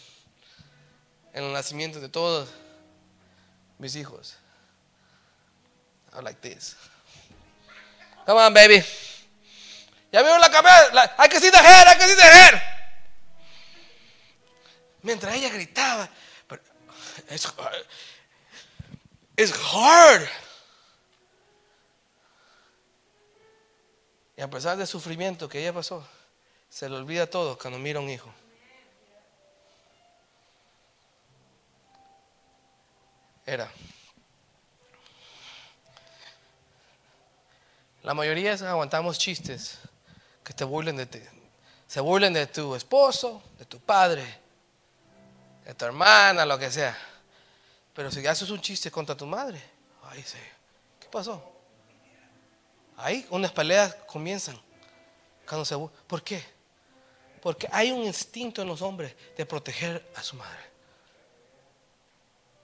en 1.32 1.44
el 1.44 1.52
nacimiento 1.52 1.98
de 1.98 2.10
todos 2.10 2.50
mis 3.78 3.96
hijos. 3.96 4.36
I 6.14 6.22
like 6.22 6.40
this. 6.40 6.76
Come 8.26 8.38
on, 8.38 8.52
baby. 8.52 8.84
Ya 10.12 10.22
vieron 10.22 10.40
la 10.40 10.50
cabeza. 10.50 11.14
Hay 11.16 11.28
que 11.30 11.40
the 11.40 11.46
head, 11.56 11.88
hay 11.88 11.96
que 11.96 12.14
the 12.14 12.22
head. 12.22 12.62
Mientras 15.00 15.34
ella 15.34 15.48
gritaba, 15.48 16.08
it's, 17.30 17.52
it's 19.36 19.52
hard. 19.52 20.28
Y 24.36 24.42
a 24.42 24.50
pesar 24.50 24.76
del 24.76 24.86
sufrimiento 24.86 25.48
que 25.48 25.60
ella 25.60 25.72
pasó, 25.72 26.06
se 26.68 26.88
le 26.88 26.96
olvida 26.96 27.26
todo 27.26 27.58
cuando 27.58 27.78
mira 27.78 27.98
a 27.98 28.02
un 28.02 28.10
hijo. 28.10 28.32
Era. 33.46 33.72
La 38.02 38.14
mayoría 38.14 38.52
aguantamos 38.52 39.18
chistes 39.18 39.78
que 40.44 40.52
te 40.52 40.64
burlen 40.64 40.96
de 40.96 41.06
ti. 41.06 41.20
Se 41.86 42.00
burlen 42.00 42.32
de 42.32 42.46
tu 42.46 42.74
esposo, 42.74 43.42
de 43.58 43.64
tu 43.64 43.80
padre, 43.80 44.24
de 45.64 45.74
tu 45.74 45.84
hermana, 45.84 46.44
lo 46.46 46.58
que 46.58 46.70
sea. 46.70 46.96
Pero 47.94 48.10
si 48.10 48.26
haces 48.26 48.48
un 48.50 48.60
chiste 48.60 48.90
contra 48.90 49.16
tu 49.16 49.26
madre, 49.26 49.62
ahí 50.04 50.22
se. 50.22 50.38
¿Qué 50.98 51.08
pasó? 51.10 51.52
Ahí 52.96 53.26
unas 53.30 53.52
peleas 53.52 53.94
comienzan. 54.06 54.58
Cuando 55.46 55.64
se, 55.64 55.76
¿Por 56.06 56.22
qué? 56.22 56.42
Porque 57.42 57.68
hay 57.72 57.90
un 57.90 58.04
instinto 58.04 58.62
en 58.62 58.68
los 58.68 58.80
hombres 58.82 59.14
de 59.36 59.44
proteger 59.44 60.10
a 60.14 60.22
su 60.22 60.36
madre. 60.36 60.72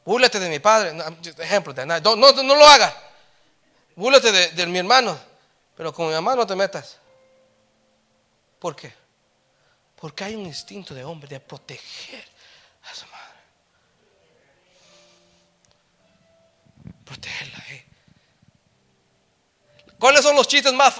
Búrlate 0.05 0.39
de 0.41 0.49
mi 0.49 0.59
padre. 0.59 0.97
ejemplo, 1.39 1.75
no, 1.75 2.17
no, 2.17 2.33
no, 2.33 2.55
lo 2.55 2.67
haga. 2.67 2.95
Búrlate 3.97 4.33
de, 4.33 4.67
mi 4.67 4.79
hermano. 4.79 5.19
Pero 5.77 5.93
con 5.93 6.07
mi 6.07 6.15
mamá 6.15 6.35
no 6.35 6.47
te 6.47 6.55
metas. 6.55 6.97
¿Por 8.59 8.75
qué? 8.77 8.93
Porque 9.97 10.25
hay 10.25 10.35
un 10.35 10.47
instinto 10.47 10.95
de 10.95 11.05
hombre 11.05 11.29
de 11.29 11.41
proteger 11.41 12.25
a 12.83 12.95
su 12.95 13.07
madre. 13.07 13.39
Protegerla. 17.05 17.65
Eh. 17.71 17.87
¿Cuáles 19.99 20.23
son 20.23 20.37
los 20.37 20.47
chistes 20.47 20.73
más, 20.73 20.97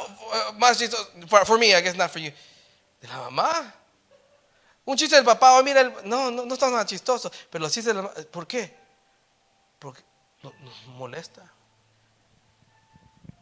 más 0.57 0.79
chistes? 0.79 0.99
For, 1.29 1.59
me, 1.59 1.69
I 1.69 1.83
guess 1.83 1.95
not 1.95 2.11
for 2.11 2.21
you 2.21 2.33
de 3.01 3.09
la 3.09 3.19
mamá. 3.19 3.75
Un 4.85 4.97
chiste 4.97 5.17
del 5.17 5.25
papá, 5.25 5.59
oh, 5.59 5.63
mira, 5.63 5.85
no, 6.05 6.31
no, 6.31 6.47
no 6.47 6.55
está 6.55 6.71
nada 6.71 6.87
chistoso, 6.87 7.31
pero 7.51 7.63
los 7.63 7.73
chistes 7.73 7.95
de 7.95 7.95
la 7.95 8.09
mamá, 8.09 8.15
¿por 8.31 8.47
qué? 8.47 8.75
Porque 9.79 10.03
nos, 10.43 10.55
molesta. 10.87 11.53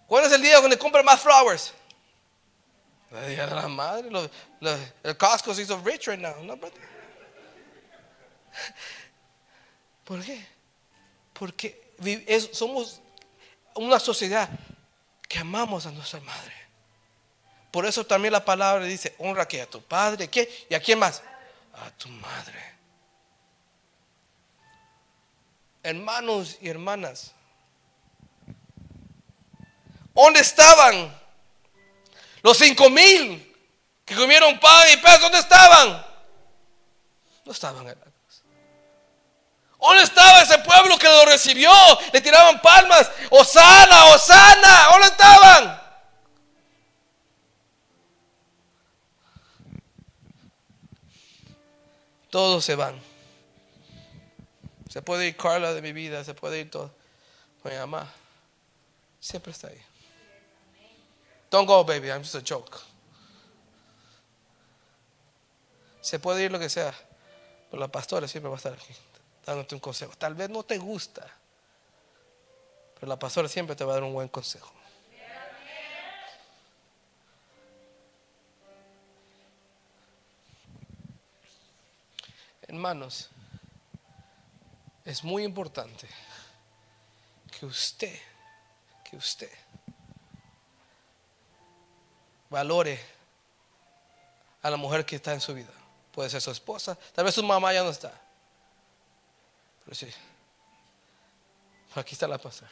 ¿Cuál 0.07 0.25
es 0.25 0.33
el 0.33 0.43
día 0.43 0.61
donde 0.61 0.79
compra 0.79 1.03
más 1.03 1.21
flowers? 1.21 1.73
Madre. 3.11 4.09
el 5.03 5.17
Costco 5.17 5.55
se 5.55 5.63
hizo 5.63 5.81
rich 5.85 6.09
right 6.09 6.21
now. 6.21 6.43
No, 6.43 6.59
¿Por 10.05 10.25
qué? 10.25 10.47
Porque 11.33 12.51
somos 12.53 13.01
una 13.75 14.01
sociedad 14.01 14.49
que 15.29 15.39
amamos 15.39 15.87
a 15.87 15.91
nuestra 15.91 16.21
madre. 16.21 16.55
Por 17.71 17.85
eso 17.85 18.07
también 18.07 18.33
la 18.33 18.45
palabra 18.45 18.85
dice, 18.85 19.15
honra 19.19 19.47
que 19.47 19.61
a 19.61 19.67
tu 19.67 19.83
padre, 19.83 20.29
¿qué? 20.29 20.67
¿Y 20.71 20.75
a 20.75 20.81
quién 20.81 20.99
más? 20.99 21.23
A 21.75 21.91
tu 21.91 22.09
madre. 22.09 22.75
Hermanos 25.83 26.59
y 26.61 26.69
hermanas, 26.69 27.33
¿dónde 30.15 30.41
estaban 30.41 31.15
los 32.47 32.57
cinco 32.59 32.89
mil 32.89 33.43
que 34.05 34.15
comieron 34.15 34.61
pan 34.61 34.87
y 34.93 34.99
pez? 34.99 35.21
¿Dónde 35.21 35.39
estaban? 35.39 36.07
No 37.45 37.51
estaban 37.51 37.89
en. 37.89 37.99
¿Dónde 39.81 40.05
estaba 40.05 40.43
ese 40.43 40.57
pueblo 40.61 40.97
que 40.97 41.09
lo 41.09 41.25
recibió? 41.25 41.73
Le 42.13 42.21
tiraban 42.21 42.63
palmas. 42.63 43.11
Osana, 43.31 44.05
Osana. 44.07 44.87
¿Dónde 44.93 45.07
estaban? 45.09 45.83
Todos 52.31 52.65
se 52.65 52.77
van. 52.77 53.01
Se 54.89 55.03
puede 55.03 55.27
ir 55.27 55.37
Carla 55.37 55.75
de 55.75 55.83
mi 55.83 55.93
vida, 55.93 56.23
se 56.23 56.33
puede 56.33 56.61
ir 56.61 56.71
todo. 56.71 56.95
Mi 57.65 57.73
mamá 57.73 58.09
siempre 59.19 59.51
está 59.51 59.67
ahí. 59.67 59.83
Don't 61.51 61.67
go, 61.67 61.85
baby, 61.85 62.11
I'm 62.11 62.23
just 62.23 62.35
a 62.35 62.43
joke. 62.43 62.79
Se 66.01 66.19
puede 66.19 66.45
ir 66.45 66.53
lo 66.53 66.59
que 66.59 66.69
sea, 66.69 66.95
pero 67.71 67.81
la 67.81 67.89
pastora 67.89 68.29
siempre 68.29 68.49
va 68.49 68.57
a 68.57 68.59
estar 68.59 68.73
aquí, 68.73 68.95
dándote 69.45 69.75
un 69.75 69.81
consejo. 69.81 70.13
Tal 70.17 70.35
vez 70.35 70.49
no 70.51 70.63
te 70.63 70.79
gusta, 70.79 71.27
pero 72.95 73.09
la 73.09 73.19
pastora 73.19 73.49
siempre 73.49 73.75
te 73.75 73.85
va 73.85 73.93
a 73.93 73.95
dar 73.97 74.05
un 74.05 74.13
buen 74.13 74.29
consejo. 74.29 74.73
Hermanos, 82.69 83.31
es 85.05 85.23
muy 85.23 85.45
importante 85.45 86.09
que 87.59 87.65
usted, 87.65 88.19
que 89.09 89.17
usted 89.17 89.51
valore 92.51 93.01
a 94.63 94.71
la 94.71 94.77
mujer 94.77 95.05
que 95.05 95.17
está 95.17 95.33
en 95.33 95.41
su 95.41 95.55
vida. 95.55 95.73
Puede 96.13 96.31
ser 96.31 96.41
su 96.41 96.51
esposa, 96.51 96.97
tal 97.15 97.25
vez 97.25 97.35
su 97.35 97.43
mamá 97.43 97.73
ya 97.73 97.83
no 97.83 97.91
está. 97.91 98.13
Pero 99.85 99.95
sí, 99.95 100.09
aquí 101.95 102.15
está 102.15 102.27
la 102.27 102.39
pastora. 102.39 102.71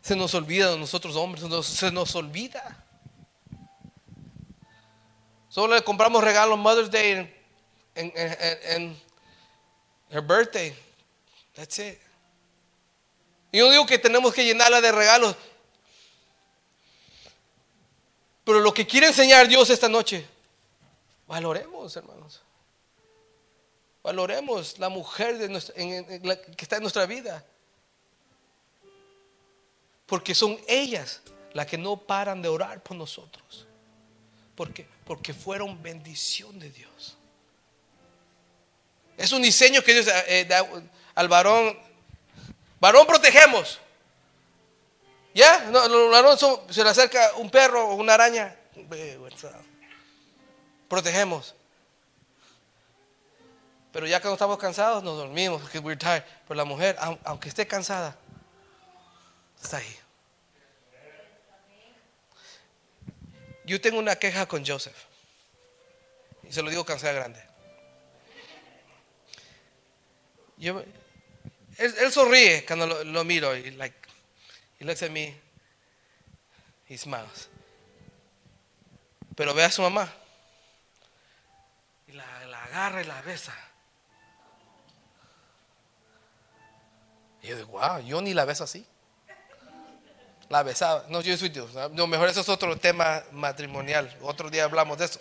Se 0.00 0.16
nos 0.16 0.34
olvida 0.34 0.76
nosotros 0.76 1.14
hombres, 1.16 1.44
se 1.66 1.92
nos 1.92 2.14
olvida. 2.14 2.84
Solo 5.48 5.74
le 5.74 5.84
compramos 5.84 6.24
regalos 6.24 6.58
Mother's 6.58 6.90
Day 6.90 7.12
en, 7.12 7.34
en, 7.94 8.12
en, 8.16 9.02
her 10.10 10.22
birthday. 10.22 10.74
That's 11.54 11.78
it. 11.78 11.98
Yo 13.52 13.70
digo 13.70 13.84
que 13.84 13.98
tenemos 13.98 14.32
que 14.32 14.46
llenarla 14.46 14.80
de 14.80 14.90
regalos. 14.90 15.36
Pero 18.44 18.60
lo 18.60 18.74
que 18.74 18.86
quiere 18.86 19.06
enseñar 19.08 19.46
Dios 19.46 19.70
esta 19.70 19.88
noche, 19.88 20.26
valoremos, 21.26 21.96
hermanos. 21.96 22.42
Valoremos 24.02 24.78
la 24.78 24.88
mujer 24.88 25.36
que 25.38 26.64
está 26.64 26.76
en 26.76 26.82
nuestra 26.82 27.06
vida. 27.06 27.44
Porque 30.06 30.34
son 30.34 30.58
ellas 30.66 31.22
las 31.52 31.66
que 31.66 31.78
no 31.78 31.96
paran 31.96 32.42
de 32.42 32.48
orar 32.48 32.82
por 32.82 32.96
nosotros. 32.96 33.66
Porque 34.56 35.34
fueron 35.34 35.80
bendición 35.82 36.58
de 36.58 36.70
Dios. 36.70 37.16
Es 39.16 39.32
un 39.32 39.42
diseño 39.42 39.82
que 39.82 39.94
Dios 39.94 40.08
eh, 40.26 40.44
da 40.48 40.66
al 41.14 41.28
varón. 41.28 41.78
Varón 42.80 43.06
protegemos. 43.06 43.78
¿Ya? 45.34 45.70
No, 45.70 46.36
se 46.36 46.84
le 46.84 46.90
acerca 46.90 47.32
un 47.36 47.50
perro 47.50 47.88
o 47.88 47.94
una 47.94 48.14
araña. 48.14 48.56
Protegemos. 50.88 51.54
Pero 53.92 54.06
ya 54.06 54.20
cuando 54.20 54.34
estamos 54.34 54.58
cansados 54.58 55.02
nos 55.02 55.16
dormimos 55.18 55.60
porque 55.60 55.78
we're 55.78 55.98
tired. 55.98 56.24
Pero 56.46 56.56
la 56.56 56.64
mujer, 56.64 56.96
aunque 57.24 57.48
esté 57.48 57.66
cansada, 57.66 58.16
está 59.62 59.78
ahí. 59.78 59.96
Yo 63.64 63.80
tengo 63.80 63.98
una 63.98 64.16
queja 64.16 64.46
con 64.46 64.66
Joseph. 64.66 64.96
Y 66.42 66.52
se 66.52 66.62
lo 66.62 66.70
digo 66.70 66.84
cansada 66.84 67.12
grande. 67.12 67.42
Yo, 70.56 70.82
él, 71.78 72.12
sonríe 72.12 72.64
cuando 72.64 73.04
lo, 73.04 73.24
miro 73.24 73.56
y 73.56 73.72
like, 73.72 73.96
he 74.82 74.84
looks 74.84 75.00
at 75.04 75.12
me, 75.12 75.32
he 76.86 76.96
smiles. 76.96 77.48
Pero 79.36 79.54
ve 79.54 79.62
a 79.62 79.70
su 79.70 79.80
mamá 79.80 80.12
y 82.08 82.12
la, 82.12 82.24
agarra 82.64 83.00
y 83.00 83.04
la 83.04 83.22
besa. 83.22 83.54
Y 87.42 87.46
yo 87.46 87.56
digo, 87.56 87.68
wow, 87.70 88.00
yo 88.00 88.20
ni 88.20 88.34
la 88.34 88.44
beso 88.44 88.64
así. 88.64 88.84
La 90.48 90.64
besaba. 90.64 91.04
No, 91.08 91.20
yo 91.20 91.36
soy 91.36 91.50
Dios. 91.50 91.70
No, 91.92 92.08
mejor 92.08 92.28
eso 92.28 92.40
es 92.40 92.48
otro 92.48 92.76
tema 92.76 93.22
matrimonial. 93.30 94.16
Otro 94.20 94.50
día 94.50 94.64
hablamos 94.64 94.98
de 94.98 95.04
eso. 95.04 95.20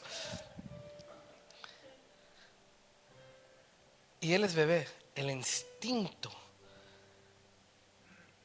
Y 4.21 4.33
él 4.33 4.43
es 4.43 4.55
bebé. 4.55 4.87
El 5.13 5.29
instinto 5.29 6.40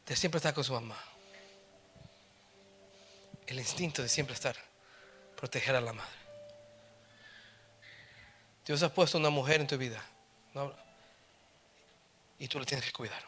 de 0.07 0.16
siempre 0.16 0.38
estar 0.38 0.55
con 0.55 0.64
su 0.64 0.73
mamá. 0.73 0.97
El 3.47 3.59
instinto 3.59 4.03
de 4.03 4.09
siempre 4.09 4.35
estar, 4.35 4.57
proteger 5.37 5.75
a 5.77 5.81
la 5.81 5.92
madre. 5.92 6.11
Dios 8.64 8.83
ha 8.83 8.92
puesto 8.92 9.19
una 9.19 9.31
mujer 9.31 9.61
en 9.61 9.66
tu 9.66 9.77
vida. 9.77 10.03
Y 12.38 12.49
tú 12.49 12.59
la 12.59 12.66
tienes 12.66 12.87
que 12.87 12.92
cuidar. 12.92 13.23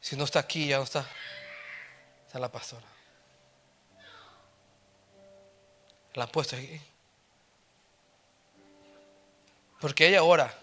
Si 0.00 0.16
no 0.16 0.24
está 0.24 0.40
aquí, 0.40 0.68
ya 0.68 0.78
no 0.78 0.84
está. 0.84 1.06
Está 2.26 2.38
la 2.38 2.50
pastora. 2.50 2.86
La 6.14 6.24
ha 6.24 6.26
puesto 6.26 6.56
aquí. 6.56 6.80
Porque 9.80 10.08
ella 10.08 10.22
ora. 10.22 10.54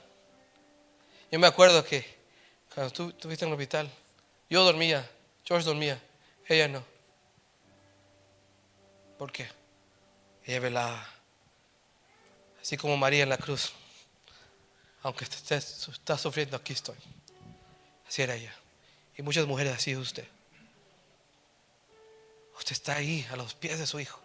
Yo 1.31 1.39
me 1.39 1.47
acuerdo 1.47 1.83
que 1.83 2.20
cuando 2.73 2.93
tú 2.93 3.09
estuviste 3.09 3.45
en 3.45 3.49
el 3.49 3.53
hospital, 3.53 3.91
yo 4.49 4.63
dormía, 4.63 5.09
George 5.43 5.65
dormía, 5.65 6.01
ella 6.47 6.67
no. 6.67 6.83
¿Por 9.17 9.31
qué? 9.31 9.47
Ella 10.45 10.59
velaba. 10.59 11.07
Así 12.61 12.77
como 12.77 12.97
María 12.97 13.23
en 13.23 13.29
la 13.29 13.37
cruz. 13.37 13.73
Aunque 15.03 15.25
está 15.25 16.17
sufriendo, 16.17 16.57
aquí 16.57 16.73
estoy. 16.73 16.97
Así 18.07 18.21
era 18.21 18.35
ella. 18.35 18.53
Y 19.17 19.21
muchas 19.21 19.45
mujeres 19.45 19.73
así 19.73 19.91
es 19.91 19.97
usted. 19.97 20.27
Usted 22.57 22.73
está 22.73 22.95
ahí 22.95 23.27
a 23.31 23.35
los 23.35 23.53
pies 23.53 23.79
de 23.79 23.87
su 23.87 23.99
hijo. 23.99 24.19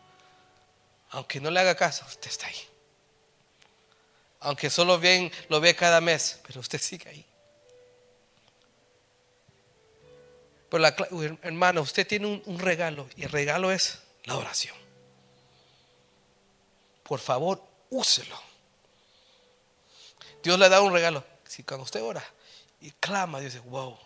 Aunque 1.11 1.41
no 1.41 1.51
le 1.51 1.61
haga 1.61 1.75
caso, 1.75 2.05
usted 2.07 2.29
está 2.29 2.47
ahí. 2.47 2.69
Aunque 4.41 4.71
solo 4.71 4.99
bien 4.99 5.33
lo 5.49 5.61
ve 5.61 5.75
cada 5.75 6.01
mes, 6.01 6.41
pero 6.47 6.61
usted 6.61 6.81
sigue 6.81 7.09
ahí. 7.09 7.27
Pero 10.77 10.91
la, 10.91 11.39
hermano, 11.41 11.81
usted 11.81 12.07
tiene 12.07 12.43
un, 12.45 12.59
regalo 12.59 13.09
y 13.17 13.23
el 13.23 13.31
regalo 13.31 13.73
es 13.73 14.03
la 14.25 14.37
oración. 14.37 14.77
Por 17.03 17.19
favor, 17.19 17.63
úselo. 17.89 18.39
Dios 20.43 20.59
le 20.59 20.69
da 20.69 20.83
un 20.83 20.93
regalo. 20.93 21.25
Si 21.47 21.63
cuando 21.63 21.85
usted 21.85 22.03
ora 22.03 22.23
y 22.83 22.91
clama, 22.91 23.41
Dios 23.41 23.55
dice, 23.55 23.67
wow, 23.67 23.99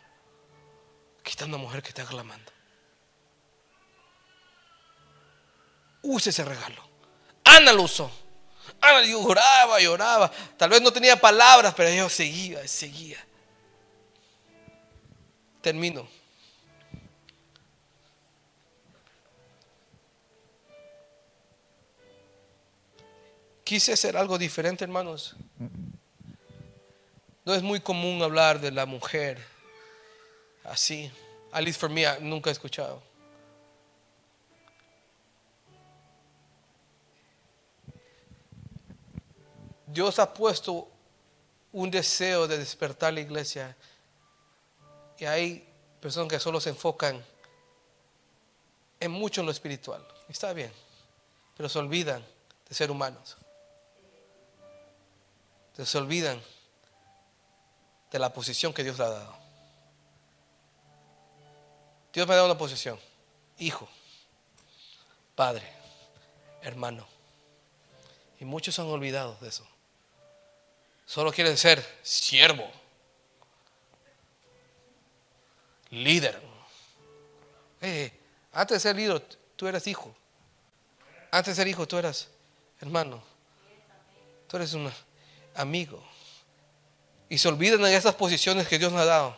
aquí 1.18 1.30
está 1.30 1.46
una 1.46 1.56
mujer 1.56 1.82
que 1.82 1.88
está 1.88 2.04
clamando. 2.04 2.52
Use 6.02 6.30
ese 6.30 6.44
regalo. 6.44 6.88
Ana 7.42 7.72
lo 7.72 7.82
usó. 7.82 8.12
Ana 8.80 9.02
lloraba, 9.02 9.80
lloraba. 9.80 10.30
Tal 10.56 10.70
vez 10.70 10.80
no 10.80 10.92
tenía 10.92 11.20
palabras, 11.20 11.74
pero 11.76 11.90
yo 11.90 12.08
seguía, 12.08 12.68
seguía. 12.68 13.18
Termino. 15.62 16.19
Quise 23.70 23.92
hacer 23.92 24.16
algo 24.16 24.36
diferente, 24.36 24.82
hermanos. 24.82 25.36
No 27.44 27.54
es 27.54 27.62
muy 27.62 27.78
común 27.78 28.20
hablar 28.20 28.60
de 28.60 28.72
la 28.72 28.84
mujer 28.84 29.38
así. 30.64 31.08
At 31.52 31.62
least 31.62 31.78
for 31.78 31.88
me, 31.88 32.04
nunca 32.18 32.50
he 32.50 32.52
escuchado. 32.52 33.00
Dios 39.86 40.18
ha 40.18 40.34
puesto 40.34 40.88
un 41.70 41.92
deseo 41.92 42.48
de 42.48 42.58
despertar 42.58 43.14
la 43.14 43.20
iglesia. 43.20 43.76
Y 45.16 45.26
hay 45.26 45.64
personas 46.00 46.28
que 46.28 46.40
solo 46.40 46.60
se 46.60 46.70
enfocan 46.70 47.24
en 48.98 49.12
mucho 49.12 49.42
en 49.42 49.46
lo 49.46 49.52
espiritual. 49.52 50.04
Está 50.28 50.52
bien, 50.52 50.72
pero 51.56 51.68
se 51.68 51.78
olvidan 51.78 52.26
de 52.68 52.74
ser 52.74 52.90
humanos. 52.90 53.36
Se 55.76 55.98
olvidan 55.98 56.40
de 58.10 58.18
la 58.18 58.32
posición 58.32 58.72
que 58.72 58.82
Dios 58.82 58.98
le 58.98 59.04
ha 59.04 59.08
dado. 59.08 59.36
Dios 62.12 62.26
me 62.26 62.34
ha 62.34 62.36
dado 62.36 62.48
una 62.48 62.58
posición. 62.58 62.98
Hijo, 63.58 63.88
padre, 65.34 65.72
hermano. 66.62 67.06
Y 68.40 68.44
muchos 68.44 68.78
han 68.78 68.86
olvidado 68.86 69.36
de 69.40 69.48
eso. 69.48 69.66
Solo 71.06 71.32
quieren 71.32 71.56
ser 71.56 71.84
siervo, 72.02 72.70
líder. 75.90 76.40
Eh, 77.80 78.12
antes 78.52 78.76
de 78.76 78.80
ser 78.80 78.96
líder, 78.96 79.20
tú 79.56 79.66
eras 79.66 79.86
hijo. 79.86 80.14
Antes 81.30 81.56
de 81.56 81.62
ser 81.62 81.68
hijo, 81.68 81.86
tú 81.86 81.98
eras 81.98 82.28
hermano. 82.80 83.22
Tú 84.48 84.56
eres 84.56 84.72
un 84.74 84.90
amigo. 85.54 86.02
Y 87.28 87.38
se 87.38 87.48
olvidan 87.48 87.82
de 87.82 87.94
esas 87.94 88.14
posiciones 88.14 88.66
que 88.66 88.78
Dios 88.78 88.92
nos 88.92 89.02
ha 89.02 89.04
dado. 89.04 89.36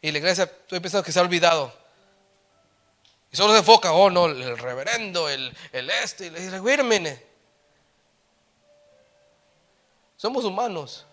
Y 0.00 0.10
la 0.10 0.18
iglesia, 0.18 0.44
estoy 0.44 0.80
pensando 0.80 1.04
que 1.04 1.12
se 1.12 1.18
ha 1.18 1.22
olvidado. 1.22 1.72
Y 3.30 3.36
solo 3.36 3.52
se 3.52 3.60
enfoca, 3.60 3.92
oh 3.92 4.10
no, 4.10 4.26
el 4.26 4.58
reverendo, 4.58 5.28
el, 5.28 5.56
el 5.72 5.90
este. 5.90 6.26
Y 6.26 6.30
le 6.30 6.40
dice, 6.40 6.60
minute. 6.82 7.26
Somos 10.16 10.44
humanos. 10.44 11.06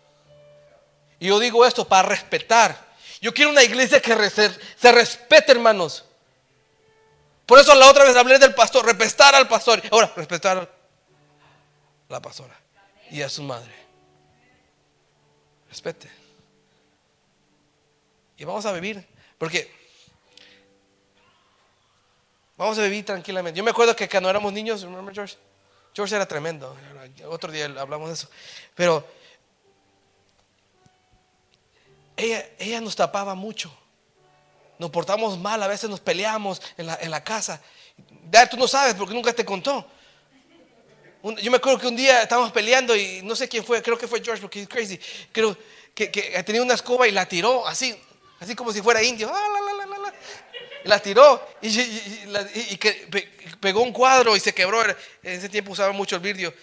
Y 1.19 1.27
yo 1.27 1.39
digo 1.39 1.65
esto 1.65 1.87
para 1.87 2.09
respetar. 2.09 2.75
Yo 3.21 3.33
quiero 3.33 3.51
una 3.51 3.63
iglesia 3.63 4.01
que 4.01 4.29
se 4.29 4.91
respete, 4.91 5.51
hermanos. 5.51 6.05
Por 7.45 7.59
eso 7.59 7.75
la 7.75 7.87
otra 7.87 8.03
vez 8.03 8.15
hablé 8.15 8.39
del 8.39 8.55
pastor, 8.55 8.83
respetar 8.83 9.35
al 9.35 9.47
pastor. 9.47 9.81
Ahora, 9.91 10.11
respetar 10.15 10.57
a 10.57 10.69
la 12.09 12.19
pastora 12.19 12.64
y 13.11 13.21
a 13.21 13.29
su 13.29 13.43
madre. 13.43 13.73
Respete. 15.69 16.09
Y 18.37 18.43
vamos 18.43 18.65
a 18.65 18.73
vivir, 18.73 19.05
porque 19.37 19.71
vamos 22.57 22.77
a 22.77 22.83
vivir 22.83 23.05
tranquilamente. 23.05 23.57
Yo 23.57 23.63
me 23.63 23.71
acuerdo 23.71 23.95
que 23.95 24.09
cuando 24.09 24.29
éramos 24.29 24.51
niños, 24.51 24.81
remember 24.81 25.13
George? 25.13 25.37
George 25.93 26.15
era 26.15 26.25
tremendo. 26.25 26.75
Otro 27.27 27.51
día 27.51 27.65
hablamos 27.65 28.09
de 28.09 28.13
eso. 28.15 28.29
Pero 28.75 29.07
ella, 32.17 32.45
ella 32.59 32.81
nos 32.81 32.95
tapaba 32.95 33.33
mucho. 33.33 33.73
Nos 34.77 34.89
portamos 34.91 35.39
mal, 35.39 35.63
a 35.63 35.67
veces 35.67 35.89
nos 35.89 36.01
peleamos 36.01 36.61
en 36.77 36.87
la, 36.87 36.95
en 36.95 37.09
la 37.09 37.23
casa. 37.23 37.61
Tú 38.51 38.57
no 38.57 38.67
sabes 38.67 38.93
porque 38.95 39.13
nunca 39.13 39.31
te 39.31 39.45
contó. 39.45 39.87
Yo 41.33 41.51
me 41.51 41.57
acuerdo 41.57 41.79
que 41.79 41.87
un 41.87 41.95
día 41.95 42.21
estábamos 42.21 42.51
peleando 42.51 42.95
y 42.95 43.21
no 43.23 43.35
sé 43.35 43.47
quién 43.49 43.63
fue, 43.63 43.81
creo 43.81 43.97
que 43.97 44.07
fue 44.07 44.23
George 44.23 44.41
porque 44.41 44.61
es 44.61 44.67
crazy. 44.67 44.99
Creo 45.31 45.57
que, 45.93 46.11
que 46.11 46.43
tenía 46.43 46.61
una 46.61 46.75
escoba 46.75 47.07
y 47.07 47.11
la 47.11 47.25
tiró 47.27 47.65
así, 47.67 47.95
así 48.39 48.55
como 48.55 48.71
si 48.71 48.81
fuera 48.81 49.01
indio. 49.01 49.31
Ah, 49.33 49.47
la, 49.49 50.13
la 50.85 50.99
tiró 50.99 51.47
y, 51.61 52.77
pegó 53.59 53.81
un 53.81 53.91
cuadro 53.91 54.35
y 54.35 54.39
se 54.39 54.53
quebró. 54.53 54.83
En 54.83 54.95
ese 55.23 55.49
tiempo 55.49 55.71
usaba 55.71 55.91
mucho 55.91 56.15
el 56.15 56.21
vidrio. 56.21 56.53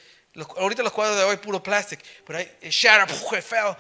ahorita 0.57 0.83
los 0.83 0.93
cuadros 0.93 1.19
de 1.19 1.25
hoy 1.25 1.37
puro 1.37 1.63
plástico, 1.63 2.03
pero 2.25 2.39
ahí 2.39 2.49
shattered, 2.63 3.43
feo. 3.43 3.77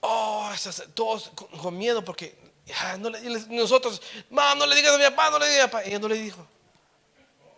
Oh, 0.00 0.52
todos 0.94 1.32
con, 1.60 1.76
miedo 1.76 2.04
porque 2.04 2.36
nosotros, 3.48 4.00
mamá, 4.30 4.54
no 4.54 4.66
le 4.66 4.76
digas 4.76 4.94
a 4.94 4.98
mi 4.98 5.04
papá, 5.04 5.30
no 5.30 5.38
le 5.40 5.48
digas 5.48 5.64
a 5.64 5.66
mi 5.66 5.72
papá. 5.72 5.84
Ella 5.84 5.98
no 5.98 6.08
le 6.08 6.16
dijo. 6.16 6.46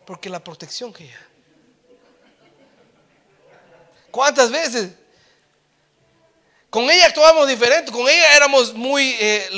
Porque 0.09 0.31
la 0.31 0.43
protección 0.43 0.91
que 0.91 1.05
ella. 1.05 1.21
¿Cuántas 4.11 4.51
veces? 4.51 4.93
Con 6.71 6.85
ella 6.85 7.09
actuábamos 7.09 7.47
diferente, 7.47 7.93
con 7.93 8.09
ella 8.09 8.35
éramos 8.35 8.73
muy 8.73 9.15
eh, 9.21 9.51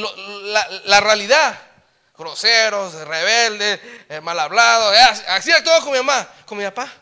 la, 0.86 1.00
realidad. 1.02 1.56
Groseros, 2.18 2.94
rebeldes, 2.94 3.78
eh, 4.08 4.20
mal 4.20 4.40
hablados. 4.40 4.92
Eh, 4.92 5.24
así 5.28 5.52
actuaba 5.52 5.84
con 5.84 5.92
mi 5.92 5.98
mamá, 5.98 6.28
con 6.44 6.58
mi 6.58 6.64
papá. 6.64 6.92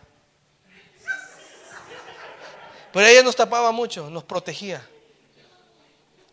Pero 2.92 3.06
ella 3.06 3.22
nos 3.22 3.34
tapaba 3.34 3.72
mucho, 3.72 4.10
nos 4.10 4.24
protegía. 4.24 4.86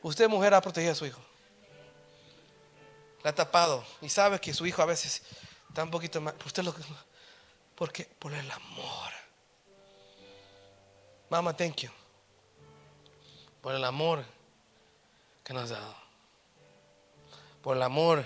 Usted, 0.02 0.28
mujer, 0.28 0.54
ha 0.54 0.60
protegido 0.60 0.92
a 0.92 0.96
su 0.96 1.06
hijo. 1.06 1.22
La 3.24 3.30
ha 3.30 3.34
tapado. 3.34 3.86
Y 4.02 4.10
sabe 4.10 4.38
que 4.38 4.54
su 4.54 4.66
hijo 4.66 4.82
a 4.82 4.86
veces 4.86 5.22
está 5.76 5.84
un 5.84 5.92
poquito 5.92 6.22
más. 6.22 6.34
Usted 6.46 6.64
lo 6.64 6.74
Porque 7.76 8.06
por 8.06 8.34
el 8.34 8.50
amor. 8.50 9.12
Mamá, 11.30 11.56
thank 11.56 11.82
you 11.82 11.92
por 13.66 13.74
el 13.74 13.84
amor 13.84 14.24
que 15.44 15.52
nos 15.52 15.64
has 15.64 15.70
dado, 15.72 15.96
por 17.64 17.76
el 17.76 17.82
amor 17.82 18.24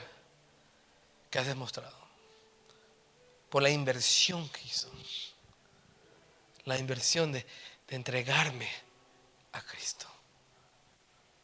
que 1.30 1.40
has 1.40 1.48
demostrado, 1.48 1.96
por 3.50 3.64
la 3.64 3.70
inversión 3.70 4.50
que 4.50 4.60
hizo, 4.66 4.92
la 6.66 6.78
inversión 6.78 7.32
de, 7.32 7.46
entregarme 7.88 8.70
a 9.54 9.62
Cristo. 9.62 10.08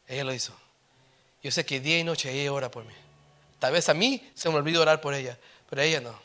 Ella 0.09 0.25
lo 0.25 0.33
hizo. 0.33 0.51
Yo 1.41 1.49
sé 1.49 1.65
que 1.65 1.79
día 1.79 1.97
y 1.97 2.03
noche 2.03 2.33
ella 2.33 2.51
ora 2.51 2.69
por 2.69 2.83
mí. 2.83 2.93
Tal 3.59 3.71
vez 3.71 3.87
a 3.87 3.93
mí 3.93 4.29
se 4.35 4.49
me 4.49 4.55
olvidó 4.55 4.81
orar 4.81 4.99
por 4.99 5.13
ella, 5.13 5.39
pero 5.69 5.81
ella 5.81 6.01
no. 6.01 6.19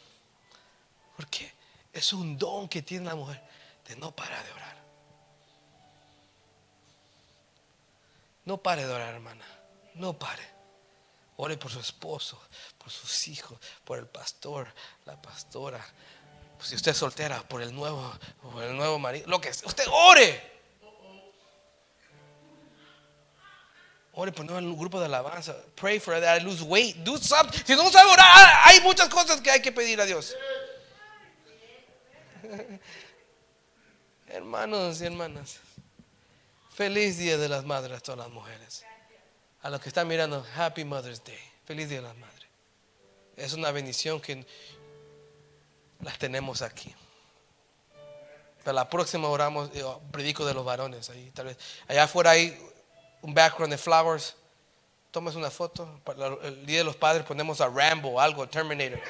Porque 1.16 1.52
es 1.92 2.12
un 2.12 2.38
don 2.38 2.68
que 2.68 2.82
tiene 2.82 3.06
la 3.06 3.14
mujer 3.14 3.42
de 3.86 3.96
no 3.96 4.14
parar 4.14 4.44
de 4.44 4.52
orar. 4.52 4.76
No 8.44 8.58
pare 8.58 8.86
de 8.86 8.92
orar, 8.92 9.14
hermana. 9.14 9.44
No 9.94 10.18
pare. 10.18 10.42
Ore 11.36 11.56
por 11.56 11.70
su 11.70 11.80
esposo, 11.80 12.40
por 12.78 12.90
sus 12.90 13.28
hijos, 13.28 13.58
por 13.84 13.98
el 13.98 14.06
pastor, 14.06 14.72
la 15.04 15.20
pastora. 15.20 15.84
si 16.60 16.74
usted 16.74 16.90
es 16.90 16.98
soltera, 16.98 17.42
por 17.42 17.62
el 17.62 17.74
nuevo, 17.74 18.12
por 18.42 18.62
el 18.62 18.76
nuevo 18.76 18.98
marido. 18.98 19.26
Lo 19.28 19.40
que 19.40 19.50
usted 19.50 19.84
ore. 19.90 20.59
Ore 24.12 24.32
por 24.32 24.44
el 24.50 24.74
grupo 24.74 24.98
de 24.98 25.06
alabanza. 25.06 25.54
Pray 25.76 26.00
for 26.00 26.20
that 26.20 26.42
lose 26.42 26.62
weight. 26.62 26.96
Do 27.04 27.16
something. 27.16 27.62
Si 27.64 27.74
no 27.76 27.88
sabe 27.90 28.10
orar, 28.10 28.62
hay 28.64 28.80
muchas 28.80 29.08
cosas 29.08 29.40
que 29.40 29.50
hay 29.50 29.62
que 29.62 29.70
pedir 29.70 30.00
a 30.00 30.06
Dios. 30.06 30.34
Hermanos 34.26 35.00
y 35.00 35.06
hermanas. 35.06 35.60
Feliz 36.72 37.18
Día 37.18 37.36
de 37.36 37.48
las 37.48 37.64
Madres 37.64 37.98
a 37.98 38.00
todas 38.00 38.18
las 38.18 38.30
mujeres. 38.30 38.84
A 39.62 39.70
los 39.70 39.80
que 39.80 39.88
están 39.88 40.08
mirando, 40.08 40.44
Happy 40.56 40.84
Mother's 40.84 41.22
Day. 41.22 41.38
Feliz 41.64 41.88
Día 41.88 41.98
de 42.00 42.08
las 42.08 42.16
Madres. 42.16 42.48
Es 43.36 43.52
una 43.52 43.70
bendición 43.70 44.20
que 44.20 44.44
las 46.00 46.18
tenemos 46.18 46.62
aquí. 46.62 46.94
Para 48.64 48.72
la 48.72 48.88
próxima 48.88 49.28
oramos, 49.28 49.70
eh, 49.74 49.84
predico 50.10 50.44
de 50.44 50.54
los 50.54 50.64
varones. 50.64 51.10
Ahí, 51.10 51.30
tal 51.32 51.46
vez. 51.46 51.58
Allá 51.88 52.04
afuera 52.04 52.30
hay 52.30 52.58
un 53.22 53.34
background 53.34 53.72
de 53.72 53.78
flowers. 53.78 54.34
Tomes 55.10 55.34
una 55.34 55.50
foto. 55.50 56.00
El 56.42 56.64
Día 56.64 56.78
de 56.78 56.84
los 56.84 56.96
Padres 56.96 57.26
ponemos 57.26 57.60
a 57.60 57.68
Rambo, 57.68 58.20
algo, 58.20 58.48
Terminator. 58.48 59.00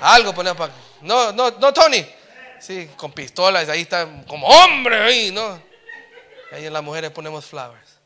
Algo 0.00 0.34
ponemos 0.34 0.56
para... 0.56 0.72
No, 1.00 1.32
no, 1.32 1.50
no, 1.50 1.72
Tony. 1.72 2.06
Sí, 2.60 2.90
con 2.96 3.12
pistolas. 3.12 3.68
Ahí 3.68 3.82
está 3.82 4.24
como 4.26 4.46
hombre 4.46 5.00
ahí, 5.00 5.30
¿no? 5.32 5.60
Ahí 6.52 6.66
en 6.66 6.72
las 6.72 6.82
mujeres 6.82 7.10
ponemos 7.10 7.44
flowers. 7.46 7.98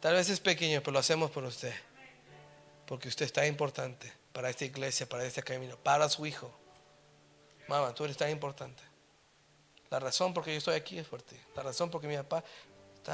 Tal 0.00 0.14
vez 0.14 0.28
es 0.28 0.40
pequeño, 0.40 0.80
pero 0.80 0.92
lo 0.92 0.98
hacemos 0.98 1.30
por 1.30 1.44
usted. 1.44 1.74
Porque 2.86 3.08
usted 3.08 3.26
está 3.26 3.46
importante 3.46 4.12
para 4.32 4.50
esta 4.50 4.64
iglesia, 4.64 5.08
para 5.08 5.24
este 5.24 5.42
camino, 5.42 5.76
para 5.76 6.08
su 6.08 6.26
hijo. 6.26 6.50
Mamá, 7.68 7.94
tú 7.94 8.04
eres 8.04 8.16
tan 8.16 8.30
importante. 8.30 8.82
La 9.90 10.00
razón 10.00 10.32
por 10.32 10.44
que 10.44 10.52
yo 10.52 10.58
estoy 10.58 10.74
aquí 10.74 10.98
es 10.98 11.06
por 11.06 11.20
ti. 11.22 11.36
La 11.54 11.62
razón 11.62 11.90
por 11.90 12.00
que 12.00 12.08
mi 12.08 12.16
papá 12.16 12.42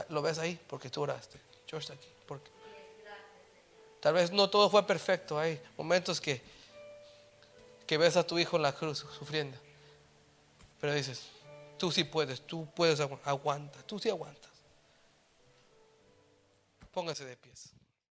lo 0.09 0.23
ves 0.23 0.39
ahí, 0.39 0.59
porque 0.69 0.91
tú 0.91 1.03
oraste. 1.03 1.39
Yo 1.67 1.79
aquí. 1.79 2.09
Porque 2.27 2.51
tal 4.01 4.15
vez 4.15 4.31
no 4.31 4.51
todo 4.51 4.71
fue 4.71 4.87
perfecto. 4.87 5.39
Hay 5.39 5.61
momentos 5.77 6.21
que, 6.21 6.43
que 7.87 7.99
ves 7.99 8.17
a 8.17 8.27
tu 8.27 8.39
hijo 8.39 8.57
en 8.57 8.63
la 8.63 8.73
cruz 8.73 9.07
sufriendo. 9.19 9.59
Pero 10.81 10.95
dices, 10.95 11.31
Tú 11.79 11.93
sí 11.93 12.05
puedes, 12.05 12.41
tú 12.41 12.67
puedes 12.75 13.01
aguantar, 13.01 13.83
tú 13.83 13.99
sí 13.99 14.09
aguantas. 14.09 14.51
Póngase 16.93 17.25
de 17.27 17.37
pies. 17.37 17.71